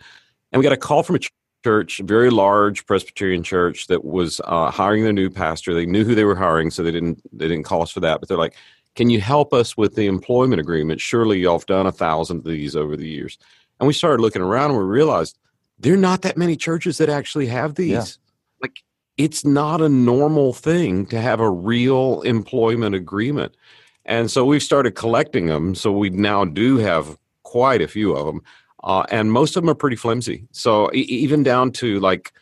and 0.51 0.59
we 0.59 0.63
got 0.63 0.71
a 0.71 0.77
call 0.77 1.01
from 1.01 1.15
a 1.15 1.19
church, 1.63 1.99
very 2.05 2.29
large 2.29 2.85
Presbyterian 2.85 3.43
church 3.43 3.87
that 3.87 4.05
was 4.05 4.39
uh, 4.45 4.69
hiring 4.71 5.03
their 5.03 5.11
new 5.11 5.29
pastor. 5.29 5.73
They 5.73 5.85
knew 5.85 6.05
who 6.05 6.15
they 6.15 6.23
were 6.23 6.35
hiring, 6.35 6.69
so 6.69 6.83
they 6.83 6.91
didn't 6.91 7.21
they 7.37 7.47
didn't 7.47 7.65
call 7.65 7.81
us 7.81 7.91
for 7.91 8.01
that, 8.01 8.19
but 8.19 8.29
they're 8.29 8.37
like 8.37 8.55
can 8.95 9.09
you 9.09 9.21
help 9.21 9.53
us 9.53 9.77
with 9.77 9.95
the 9.95 10.07
employment 10.07 10.59
agreement? 10.59 11.01
Surely 11.01 11.39
y'all 11.39 11.57
have 11.57 11.65
done 11.65 11.87
a 11.87 11.91
thousand 11.91 12.39
of 12.39 12.43
these 12.45 12.75
over 12.75 12.97
the 12.97 13.07
years. 13.07 13.37
And 13.79 13.87
we 13.87 13.93
started 13.93 14.21
looking 14.21 14.41
around 14.41 14.71
and 14.71 14.79
we 14.79 14.85
realized 14.85 15.37
there 15.79 15.93
are 15.93 15.97
not 15.97 16.21
that 16.23 16.37
many 16.37 16.55
churches 16.55 16.97
that 16.97 17.09
actually 17.09 17.47
have 17.47 17.75
these. 17.75 17.91
Yeah. 17.91 18.03
Like 18.61 18.83
it's 19.17 19.45
not 19.45 19.81
a 19.81 19.89
normal 19.89 20.53
thing 20.53 21.05
to 21.07 21.21
have 21.21 21.39
a 21.39 21.49
real 21.49 22.21
employment 22.21 22.95
agreement. 22.95 23.55
And 24.05 24.29
so 24.29 24.43
we've 24.43 24.63
started 24.63 24.91
collecting 24.91 25.45
them. 25.45 25.75
So 25.75 25.91
we 25.91 26.09
now 26.09 26.43
do 26.45 26.77
have 26.77 27.17
quite 27.43 27.81
a 27.81 27.87
few 27.87 28.15
of 28.15 28.25
them. 28.25 28.41
Uh, 28.83 29.05
and 29.11 29.31
most 29.31 29.55
of 29.55 29.63
them 29.63 29.69
are 29.69 29.75
pretty 29.75 29.95
flimsy. 29.95 30.47
So 30.51 30.89
e- 30.93 30.99
even 30.99 31.43
down 31.43 31.71
to 31.73 31.99
like 31.99 32.33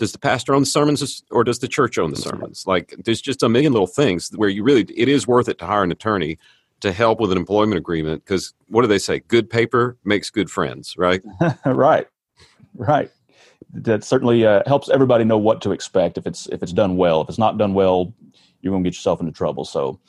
does 0.00 0.12
the 0.12 0.18
pastor 0.18 0.54
own 0.54 0.62
the 0.62 0.66
sermons 0.66 1.22
or 1.30 1.44
does 1.44 1.58
the 1.58 1.68
church 1.68 1.98
own 1.98 2.10
the 2.10 2.16
sermons? 2.16 2.66
Like 2.66 2.94
there's 3.04 3.20
just 3.20 3.42
a 3.42 3.50
million 3.50 3.74
little 3.74 3.86
things 3.86 4.30
where 4.34 4.48
you 4.48 4.62
really 4.64 4.86
it 4.96 5.08
is 5.08 5.26
worth 5.26 5.46
it 5.46 5.58
to 5.58 5.66
hire 5.66 5.84
an 5.84 5.92
attorney 5.92 6.38
to 6.80 6.90
help 6.90 7.20
with 7.20 7.30
an 7.30 7.36
employment 7.36 7.76
agreement 7.76 8.24
because 8.24 8.54
what 8.68 8.80
do 8.80 8.88
they 8.88 8.98
say? 8.98 9.20
Good 9.28 9.50
paper 9.50 9.98
makes 10.02 10.30
good 10.30 10.50
friends, 10.50 10.96
right? 10.96 11.22
right, 11.66 12.08
right. 12.74 13.10
That 13.74 14.02
certainly 14.02 14.46
uh, 14.46 14.62
helps 14.66 14.88
everybody 14.88 15.24
know 15.24 15.36
what 15.36 15.60
to 15.62 15.70
expect 15.70 16.16
if 16.16 16.26
it's 16.26 16.46
if 16.46 16.62
it's 16.62 16.72
done 16.72 16.96
well. 16.96 17.20
If 17.20 17.28
it's 17.28 17.38
not 17.38 17.58
done 17.58 17.74
well, 17.74 18.14
you're 18.62 18.72
going 18.72 18.82
to 18.82 18.88
get 18.88 18.96
yourself 18.96 19.20
into 19.20 19.32
trouble. 19.32 19.66
So, 19.66 20.00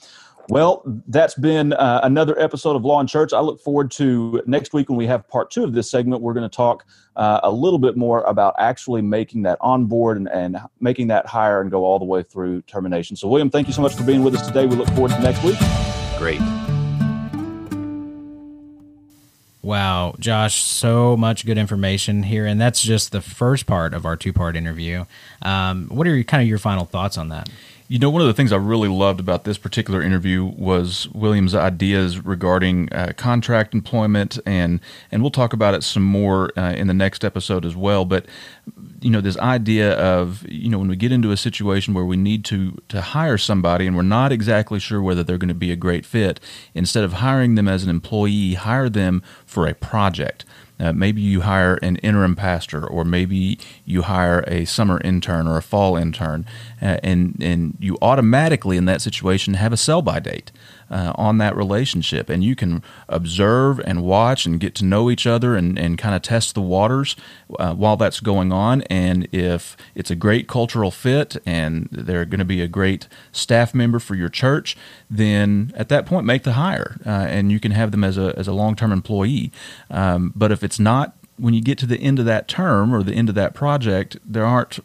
well, 0.50 0.84
that's 1.08 1.36
been 1.36 1.74
uh, 1.74 2.02
another 2.04 2.40
episode 2.40 2.76
of 2.76 2.84
Law 2.84 3.00
and 3.00 3.08
Church. 3.08 3.34
I 3.34 3.40
look 3.40 3.62
forward 3.62 3.92
to 3.92 4.42
next 4.46 4.74
week 4.74 4.90
when 4.90 4.98
we 4.98 5.08
have 5.08 5.28
part 5.28 5.52
two 5.52 5.64
of 5.64 5.74
this 5.74 5.90
segment. 5.90 6.22
We're 6.22 6.34
going 6.34 6.50
to 6.50 6.56
talk 6.56 6.86
uh, 7.16 7.40
a 7.44 7.52
little 7.52 7.80
bit 7.80 7.98
more 7.98 8.22
about 8.24 8.56
actually 8.58 9.02
making 9.02 9.44
that 9.44 9.58
on 9.62 9.86
board 9.86 10.18
and, 10.18 10.30
and 10.30 10.58
making 10.80 11.08
that 11.08 11.26
hire 11.26 11.62
and 11.62 11.70
go 11.70 11.86
all 11.86 12.00
the 12.00 12.06
way 12.06 12.24
through 12.24 12.62
termination. 12.64 13.16
So, 13.16 13.28
William, 13.28 13.50
thank 13.50 13.68
you 13.68 13.74
so 13.74 13.82
much 13.82 13.96
for 13.96 14.04
being 14.04 14.24
with 14.24 14.36
us 14.36 14.46
today. 14.48 14.66
We 14.66 14.76
look 14.76 14.90
forward 14.90 15.12
to 15.12 15.20
next 15.20 15.44
week. 15.44 15.58
Great. 16.18 16.42
Wow, 19.64 20.16
Josh, 20.18 20.64
so 20.64 21.16
much 21.16 21.46
good 21.46 21.60
information 21.60 22.24
here, 22.24 22.48
and 22.48 22.60
that's 22.60 22.82
just 22.82 23.12
the 23.12 23.22
first 23.22 23.68
part 23.68 23.94
of 23.94 24.08
our 24.08 24.18
two-part 24.18 24.56
interview. 24.56 25.06
Um, 25.44 25.88
what 25.90 26.08
are 26.08 26.16
your, 26.16 26.24
kind 26.24 26.42
of 26.42 26.50
your 26.50 26.58
final 26.58 26.84
thoughts 26.84 27.16
on 27.16 27.30
that? 27.30 27.48
You 27.92 28.00
know, 28.00 28.10
one 28.10 28.22
of 28.22 28.28
the 28.28 28.34
things 28.34 28.54
I 28.54 28.56
really 28.56 28.88
loved 28.88 29.20
about 29.20 29.44
this 29.44 29.58
particular 29.58 30.02
interview 30.02 30.46
was 30.46 31.10
William's 31.10 31.54
ideas 31.54 32.24
regarding 32.24 32.88
uh, 32.94 33.12
contract 33.18 33.74
employment, 33.74 34.40
and 34.46 34.80
and 35.12 35.22
we'll 35.22 35.30
talk 35.30 35.52
about 35.52 35.74
it 35.74 35.84
some 35.84 36.04
more 36.04 36.58
uh, 36.58 36.72
in 36.72 36.88
the 36.88 36.94
next 36.94 37.26
episode 37.26 37.66
as 37.66 37.76
well. 37.76 38.06
But 38.06 38.28
you 39.02 39.10
know, 39.10 39.20
this 39.20 39.38
idea 39.40 39.92
of 40.00 40.48
you 40.48 40.70
know 40.70 40.80
when 40.80 40.88
we 40.88 40.96
get 40.96 41.12
into 41.12 41.32
a 41.32 41.38
situation 41.38 41.94
where 41.94 42.06
we 42.06 42.16
need 42.16 42.46
to 42.46 42.82
to 42.88 43.02
hire 43.02 43.38
somebody 43.38 43.88
and 43.88 43.98
we're 43.98 44.04
not 44.04 44.32
exactly 44.32 44.80
sure 44.80 45.02
whether 45.02 45.22
they're 45.22 45.38
going 45.38 45.50
to 45.50 45.54
be 45.54 45.74
a 45.74 45.76
great 45.76 46.06
fit, 46.06 46.40
instead 46.74 47.04
of 47.04 47.12
hiring 47.16 47.56
them 47.56 47.68
as 47.68 47.84
an 47.84 47.90
employee, 47.90 48.54
hire 48.54 48.88
them 48.88 49.22
for 49.46 49.68
a 49.68 49.74
project. 49.76 50.46
Uh, 50.82 50.92
maybe 50.92 51.22
you 51.22 51.42
hire 51.42 51.76
an 51.76 51.98
interim 51.98 52.36
pastor, 52.36 52.86
or 52.86 53.06
maybe 53.06 53.60
you 53.86 54.02
hire 54.02 54.44
a 54.48 54.66
summer 54.66 55.00
intern 55.02 55.48
or 55.48 55.58
a 55.58 55.62
fall 55.62 55.96
intern, 55.96 56.46
uh, 56.82 56.98
and 57.04 57.38
and 57.40 57.78
you 57.80 57.98
automatically 58.02 58.78
in 58.78 58.86
that 58.86 59.02
situation 59.02 59.54
have 59.54 59.72
a 59.72 59.78
sell 59.78 60.02
by 60.02 60.20
date 60.20 60.52
uh, 60.92 61.14
on 61.16 61.38
that 61.38 61.56
relationship. 61.56 62.30
And 62.30 62.44
you 62.44 62.56
can 62.56 62.84
observe 63.08 63.80
and 63.80 64.04
watch 64.04 64.46
and 64.46 64.60
get 64.60 64.76
to 64.76 64.86
know 64.86 65.10
each 65.10 65.26
other 65.26 65.56
and, 65.56 65.80
and 65.80 65.98
kind 65.98 66.14
of 66.14 66.22
test 66.22 66.54
the 66.54 66.62
waters 66.62 67.16
uh, 67.58 67.74
while 67.74 67.98
that's 67.98 68.20
going 68.20 68.52
on. 68.52 68.82
And 68.84 69.28
if 69.32 69.78
it's 69.96 70.12
a 70.12 70.16
great 70.16 70.48
cultural 70.48 70.92
fit 70.92 71.38
and 71.46 71.88
they're 71.92 72.26
going 72.26 72.40
to 72.40 72.46
be 72.46 72.62
a 72.62 72.68
great 72.68 73.08
staff 73.32 73.74
member 73.74 74.00
for 74.00 74.16
your 74.16 74.30
church, 74.30 74.76
then 75.10 75.72
at 75.76 75.90
that 75.90 76.06
point, 76.06 76.26
make 76.26 76.44
the 76.44 76.54
hire 76.54 76.98
uh, 77.06 77.10
and 77.10 77.52
you 77.52 77.60
can 77.60 77.72
have 77.72 77.92
them 77.92 78.04
as 78.04 78.18
a, 78.18 78.34
as 78.38 78.48
a 78.48 78.54
long 78.54 78.76
term 78.76 78.92
employee. 78.92 79.52
Um, 79.90 80.34
but 80.36 80.52
if 80.52 80.64
it's 80.64 80.71
not, 80.80 81.16
when 81.38 81.54
you 81.54 81.62
get 81.62 81.78
to 81.80 81.86
the 81.86 82.00
end 82.00 82.20
of 82.20 82.26
that 82.26 82.48
term 82.48 82.94
or 82.94 83.04
the 83.04 83.14
end 83.14 83.30
of 83.30 83.36
that 83.36 83.54
project, 83.54 84.18
there 84.26 84.46
aren't 84.46 84.80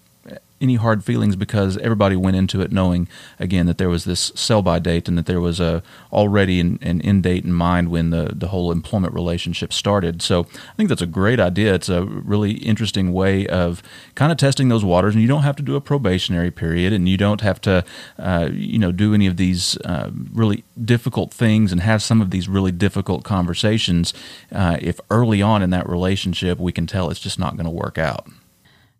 any 0.61 0.77
hard 0.77 1.05
feelings 1.05 1.37
because 1.37 1.77
everybody 1.79 2.16
went 2.16 2.37
into 2.37 2.61
it 2.61 2.73
knowing 2.73 3.09
again 3.38 3.66
that 3.66 3.79
there 3.79 3.88
was 3.88 4.05
this 4.05 4.33
sell 4.35 4.62
by 4.62 4.79
date 4.79 5.09
and 5.09 5.19
that 5.19 5.27
there 5.27 5.40
was 5.40 5.61
a 5.61 5.83
already 6.12 6.61
an, 6.61 6.79
an 6.83 7.01
end 7.03 7.23
date 7.23 7.45
in 7.45 7.53
mind 7.53 7.90
when 7.90 8.11
the 8.11 8.33
the 8.35 8.49
whole 8.49 8.73
employment 8.73 9.12
relationship 9.14 9.73
started. 9.73 10.23
So 10.23 10.40
I 10.42 10.77
think 10.77 10.88
that's 10.88 11.03
a 11.03 11.07
great 11.07 11.40
idea. 11.40 11.75
It's 11.75 11.88
a 11.88 12.05
really 12.05 12.53
interesting 12.53 13.12
way 13.12 13.47
of 13.47 13.83
kind 14.14 14.33
of 14.33 14.38
testing 14.38 14.69
those 14.69 14.85
waters, 14.85 15.14
and 15.14 15.23
you 15.23 15.29
don't 15.29 15.42
have 15.42 15.57
to 15.57 15.62
do 15.62 15.77
a 15.77 15.81
probationary 15.81 16.51
period, 16.51 16.92
and 16.92 17.09
you 17.09 17.16
don't 17.16 17.40
have 17.40 17.61
to 17.62 17.85
uh, 18.19 18.49
you 18.53 18.79
know 18.79 18.92
do 18.92 19.14
any 19.14 19.27
of 19.27 19.37
these 19.37 19.77
uh, 19.79 20.11
really 20.33 20.64
difficult 20.83 21.33
things 21.33 21.73
and 21.73 21.81
have 21.81 22.03
some 22.03 22.21
of 22.21 22.31
these 22.31 22.49
really 22.49 22.73
difficult 22.73 23.25
conversations 23.25 24.14
uh, 24.53 24.77
if 24.81 25.01
early 25.11 25.42
on 25.42 25.62
in 25.62 25.71
that 25.71 25.88
relationship 25.88 26.59
we 26.59 26.73
can 26.73 26.87
tell 26.87 27.11
it's 27.11 27.21
just 27.21 27.38
not 27.38 27.57
going 27.57 27.64
to 27.64 27.71
work 27.71 27.99
out. 27.99 28.27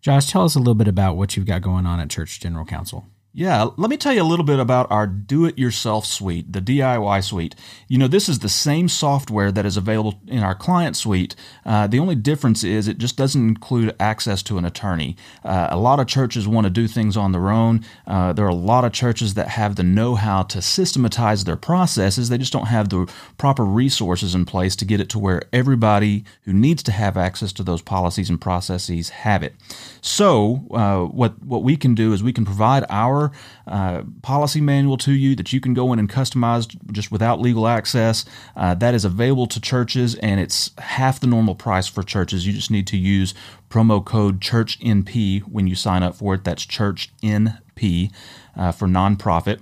Josh, 0.07 0.31
tell 0.31 0.45
us 0.45 0.55
a 0.55 0.61
little 0.61 0.77
bit 0.77 0.87
about 0.87 1.17
what 1.17 1.37
you've 1.37 1.47
got 1.47 1.63
going 1.63 1.85
on 1.85 1.99
at 1.99 2.11
Church 2.11 2.39
General 2.39 2.65
Counsel. 2.65 3.09
Yeah, 3.39 3.69
let 3.77 3.91
me 3.91 3.99
tell 3.99 4.15
you 4.15 4.23
a 4.23 4.25
little 4.25 4.47
bit 4.47 4.59
about 4.59 4.91
our 4.91 5.07
do 5.07 5.45
it 5.45 5.59
yourself 5.59 6.07
suite, 6.07 6.51
the 6.51 6.63
DIY 6.63 7.23
suite. 7.23 7.55
You 7.87 7.99
know, 7.99 8.09
this 8.09 8.31
is 8.31 8.39
the 8.39 8.49
same 8.49 8.89
software 8.89 9.53
that 9.53 9.67
is 9.67 9.77
available 9.77 10.19
in 10.27 10.39
our 10.39 10.55
client 10.55 10.97
suite. 10.97 11.37
Uh, 11.63 11.87
the 11.87 11.99
only 11.99 12.15
difference 12.15 12.65
is 12.65 12.89
it 12.89 12.97
just 12.97 13.19
doesn't 13.19 13.47
include 13.47 13.95
access 14.01 14.43
to 14.45 14.57
an 14.57 14.65
attorney. 14.65 15.19
Uh, 15.45 15.69
a 15.71 15.77
lot 15.77 16.01
of 16.01 16.07
churches 16.07 16.49
want 16.49 16.65
to 16.65 16.71
do 16.71 16.89
things 16.89 17.15
on 17.15 17.33
their 17.33 17.51
own. 17.51 17.85
Uh, 18.07 18.33
there 18.33 18.47
are 18.47 18.49
a 18.49 18.55
lot 18.55 18.87
of 18.87 18.93
churches 18.93 19.35
that 19.35 19.49
have 19.49 19.77
the 19.77 19.83
know 19.83 20.15
how 20.15 20.43
to 20.45 20.63
systematize 20.63 21.45
their 21.45 21.57
processes, 21.57 22.31
they 22.31 22.39
just 22.39 22.55
don't 22.55 22.69
have 22.69 22.89
the 22.89 23.07
proper 23.37 23.67
resources 23.67 24.35
in 24.35 24.47
place 24.47 24.75
to 24.77 24.87
get 24.87 24.99
it 24.99 25.11
to 25.11 25.19
where 25.19 25.43
everybody 25.53 26.25
who 26.45 26.55
needs 26.55 26.83
to 26.83 26.91
have 26.91 27.19
access 27.19 27.53
to 27.53 27.63
those 27.63 27.83
policies 27.83 28.31
and 28.31 28.41
processes 28.41 29.11
have 29.11 29.43
it. 29.43 29.55
So, 30.01 30.65
uh, 30.71 31.05
what, 31.05 31.43
what 31.43 31.63
we 31.63 31.77
can 31.77 31.95
do 31.95 32.15
is 32.15 32.23
we 32.23 32.33
can 32.33 32.47
provide 32.47 32.87
our 32.89 33.26
uh, 33.67 34.03
policy 34.23 34.61
manual 34.61 34.97
to 34.99 35.13
you 35.13 35.35
that 35.37 35.53
you 35.53 35.61
can 35.61 35.75
go 35.75 35.93
in 35.93 35.99
and 35.99 36.11
customize 36.11 36.67
just 36.93 37.11
without 37.11 37.41
legal 37.41 37.67
access. 37.67 38.25
Uh, 38.57 38.75
that 38.75 38.95
is 38.95 39.05
available 39.05 39.47
to 39.47 39.61
churches, 39.61 40.15
and 40.17 40.41
it's 40.41 40.71
half 40.79 41.21
the 41.21 41.27
normal 41.27 41.55
price 41.55 41.87
for 41.87 42.03
churches. 42.03 42.47
You 42.47 42.53
just 42.53 42.71
need 42.71 42.87
to 42.89 42.97
use 42.97 43.35
promo 43.71 44.05
code 44.05 44.41
ChurchNP 44.41 45.43
when 45.43 45.67
you 45.67 45.75
sign 45.75 46.03
up 46.03 46.15
for 46.15 46.35
it. 46.35 46.45
That's 46.45 46.65
ChurchNP 46.67 48.13
uh, 48.57 48.73
for 48.73 48.89
nonprofit. 48.89 49.61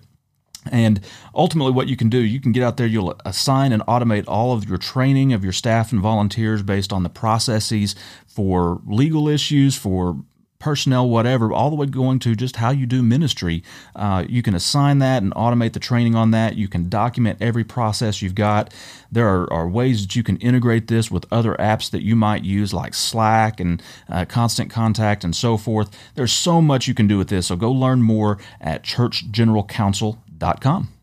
And 0.71 1.01
ultimately, 1.35 1.73
what 1.73 1.89
you 1.89 1.97
can 1.97 2.09
do, 2.09 2.19
you 2.19 2.41
can 2.41 2.53
get 2.53 2.63
out 2.63 2.77
there, 2.77 2.87
you'll 2.87 3.19
assign 3.25 3.73
and 3.73 3.83
automate 3.83 4.25
all 4.27 4.53
of 4.53 4.69
your 4.69 4.79
training 4.79 5.33
of 5.33 5.45
your 5.45 5.53
staff 5.53 5.93
and 5.93 6.01
volunteers 6.01 6.63
based 6.63 6.93
on 6.93 7.03
the 7.03 7.11
processes 7.11 7.95
for 8.27 8.81
legal 8.87 9.29
issues, 9.29 9.77
for 9.77 10.17
personnel, 10.65 11.09
whatever, 11.11 11.53
all 11.53 11.69
the 11.69 11.77
way 11.77 11.85
going 11.85 12.19
to 12.19 12.35
just 12.35 12.57
how 12.57 12.71
you 12.71 12.87
do 12.87 13.03
ministry. 13.03 13.63
Uh, 13.95 14.25
you 14.27 14.43
can 14.43 14.55
assign 14.55 14.99
that 14.99 15.23
and 15.23 15.31
automate 15.35 15.75
the 15.75 15.79
training 15.79 16.15
on 16.15 16.31
that. 16.31 16.57
You 16.57 16.69
can 16.69 16.89
document 16.89 17.37
every 17.39 17.65
process 17.65 18.23
you've 18.23 18.35
got. 18.35 18.73
There 19.13 19.29
are, 19.29 19.53
are 19.53 19.69
ways 19.69 20.07
that 20.07 20.17
you 20.17 20.23
can 20.23 20.39
integrate 20.39 20.89
this 20.89 21.11
with 21.11 21.27
other 21.31 21.55
apps 21.57 21.91
that 21.91 22.03
you 22.03 22.17
might 22.17 22.45
use, 22.45 22.73
like 22.73 22.95
Slack 22.95 23.61
and 23.61 23.83
uh, 24.09 24.25
Constant 24.25 24.71
Contact 24.71 25.23
and 25.23 25.37
so 25.37 25.59
forth. 25.59 25.91
There's 26.15 26.33
so 26.33 26.63
much 26.63 26.89
you 26.89 26.95
can 26.95 27.07
do 27.07 27.19
with 27.19 27.29
this. 27.29 27.49
So 27.49 27.57
go 27.57 27.71
learn 27.71 28.01
more 28.01 28.39
at 28.59 28.83
churchgeneralcounsel.com. 28.83 30.94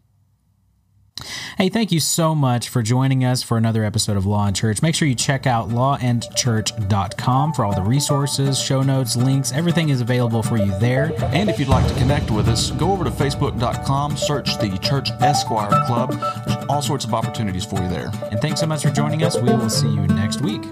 Hey, 1.58 1.70
thank 1.70 1.92
you 1.92 2.00
so 2.00 2.34
much 2.34 2.70
for 2.70 2.82
joining 2.82 3.24
us 3.24 3.44
for 3.44 3.58
another 3.58 3.84
episode 3.84 4.18
of 4.18 4.26
Law 4.26 4.48
and 4.48 4.56
Church. 4.56 4.82
Make 4.82 4.96
sure 4.96 5.08
you 5.08 5.16
check 5.16 5.46
out 5.46 5.70
lawandchurch.com 5.70 7.54
for 7.54 7.66
all 7.66 7.76
the 7.76 7.84
resources, 7.84 8.60
show 8.60 8.82
notes, 8.82 9.16
links. 9.16 9.52
Everything 9.52 9.90
is 9.90 10.02
available 10.02 10.42
for 10.42 10.58
you 10.58 10.78
there. 10.80 11.12
And 11.26 11.50
if 11.50 11.60
you'd 11.60 11.68
like 11.68 11.88
to 11.88 11.94
connect 12.00 12.32
with 12.32 12.48
us, 12.48 12.72
go 12.72 12.92
over 12.92 13.04
to 13.04 13.12
facebook.com, 13.12 14.18
search 14.18 14.58
the 14.58 14.78
Church 14.80 15.10
Esquire 15.20 15.70
Club. 15.86 16.12
There's 16.48 16.66
all 16.68 16.82
sorts 16.82 17.06
of 17.06 17.14
opportunities 17.14 17.66
for 17.66 17.82
you 17.82 17.90
there. 17.90 18.12
And 18.32 18.40
thanks 18.42 18.60
so 18.60 18.66
much 18.66 18.82
for 18.82 18.90
joining 18.90 19.24
us. 19.24 19.38
We 19.38 19.54
will 19.54 19.70
see 19.70 19.90
you 19.90 20.08
next 20.08 20.42
week. 20.42 20.64